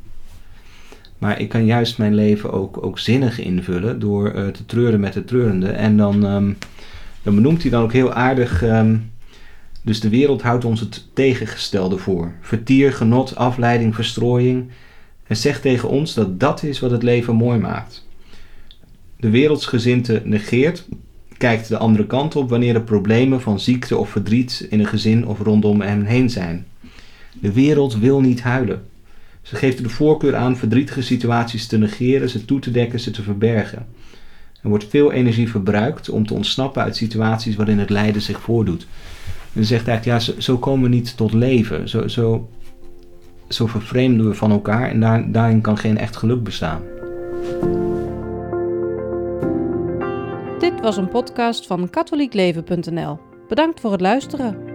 Maar 1.18 1.40
ik 1.40 1.48
kan 1.48 1.64
juist 1.64 1.98
mijn 1.98 2.14
leven 2.14 2.52
ook, 2.52 2.84
ook 2.84 2.98
zinnig 2.98 3.40
invullen 3.40 3.98
door 3.98 4.30
eh, 4.30 4.46
te 4.46 4.66
treuren 4.66 5.00
met 5.00 5.12
de 5.12 5.24
treurende. 5.24 5.68
En 5.68 5.96
dan, 5.96 6.26
ehm, 6.26 6.52
dan 7.22 7.34
benoemt 7.34 7.62
hij 7.62 7.70
dan 7.70 7.82
ook 7.82 7.92
heel 7.92 8.12
aardig. 8.12 8.62
ehm, 8.62 8.96
dus 9.86 10.00
de 10.00 10.08
wereld 10.08 10.42
houdt 10.42 10.64
ons 10.64 10.80
het 10.80 11.04
tegengestelde 11.12 11.98
voor. 11.98 12.32
Vertier, 12.40 12.92
genot, 12.92 13.36
afleiding, 13.36 13.94
verstrooiing. 13.94 14.70
En 15.26 15.36
zegt 15.36 15.62
tegen 15.62 15.88
ons 15.88 16.14
dat 16.14 16.40
dat 16.40 16.62
is 16.62 16.80
wat 16.80 16.90
het 16.90 17.02
leven 17.02 17.34
mooi 17.34 17.58
maakt. 17.58 18.06
De 19.16 19.30
wereldsgezinte 19.30 20.22
negeert, 20.24 20.88
kijkt 21.38 21.68
de 21.68 21.76
andere 21.76 22.06
kant 22.06 22.36
op 22.36 22.48
wanneer 22.48 22.74
er 22.74 22.82
problemen 22.82 23.40
van 23.40 23.60
ziekte 23.60 23.96
of 23.96 24.10
verdriet 24.10 24.66
in 24.70 24.80
een 24.80 24.86
gezin 24.86 25.26
of 25.26 25.40
rondom 25.40 25.80
hem 25.80 26.02
heen 26.02 26.30
zijn. 26.30 26.66
De 27.40 27.52
wereld 27.52 27.98
wil 27.98 28.20
niet 28.20 28.42
huilen. 28.42 28.82
Ze 29.42 29.56
geeft 29.56 29.82
de 29.82 29.88
voorkeur 29.88 30.36
aan 30.36 30.56
verdrietige 30.56 31.02
situaties 31.02 31.66
te 31.66 31.78
negeren, 31.78 32.28
ze 32.28 32.44
toe 32.44 32.60
te 32.60 32.70
dekken, 32.70 33.00
ze 33.00 33.10
te 33.10 33.22
verbergen. 33.22 33.86
Er 34.62 34.68
wordt 34.68 34.86
veel 34.88 35.12
energie 35.12 35.50
verbruikt 35.50 36.08
om 36.08 36.26
te 36.26 36.34
ontsnappen 36.34 36.82
uit 36.82 36.96
situaties 36.96 37.56
waarin 37.56 37.78
het 37.78 37.90
lijden 37.90 38.22
zich 38.22 38.40
voordoet. 38.40 38.86
Ze 39.56 39.64
zegt 39.64 39.88
eigenlijk, 39.88 40.18
ja, 40.18 40.32
zo, 40.32 40.40
zo 40.40 40.58
komen 40.58 40.90
we 40.90 40.96
niet 40.96 41.16
tot 41.16 41.32
leven. 41.32 41.88
Zo, 41.88 42.08
zo, 42.08 42.48
zo 43.48 43.66
vervreemden 43.66 44.28
we 44.28 44.34
van 44.34 44.50
elkaar 44.50 44.90
en 44.90 45.00
daar, 45.00 45.32
daarin 45.32 45.60
kan 45.60 45.78
geen 45.78 45.98
echt 45.98 46.16
geluk 46.16 46.42
bestaan. 46.42 46.82
Dit 50.58 50.80
was 50.80 50.96
een 50.96 51.08
podcast 51.08 51.66
van 51.66 51.90
katholiekleven.nl. 51.90 53.18
Bedankt 53.48 53.80
voor 53.80 53.92
het 53.92 54.00
luisteren. 54.00 54.65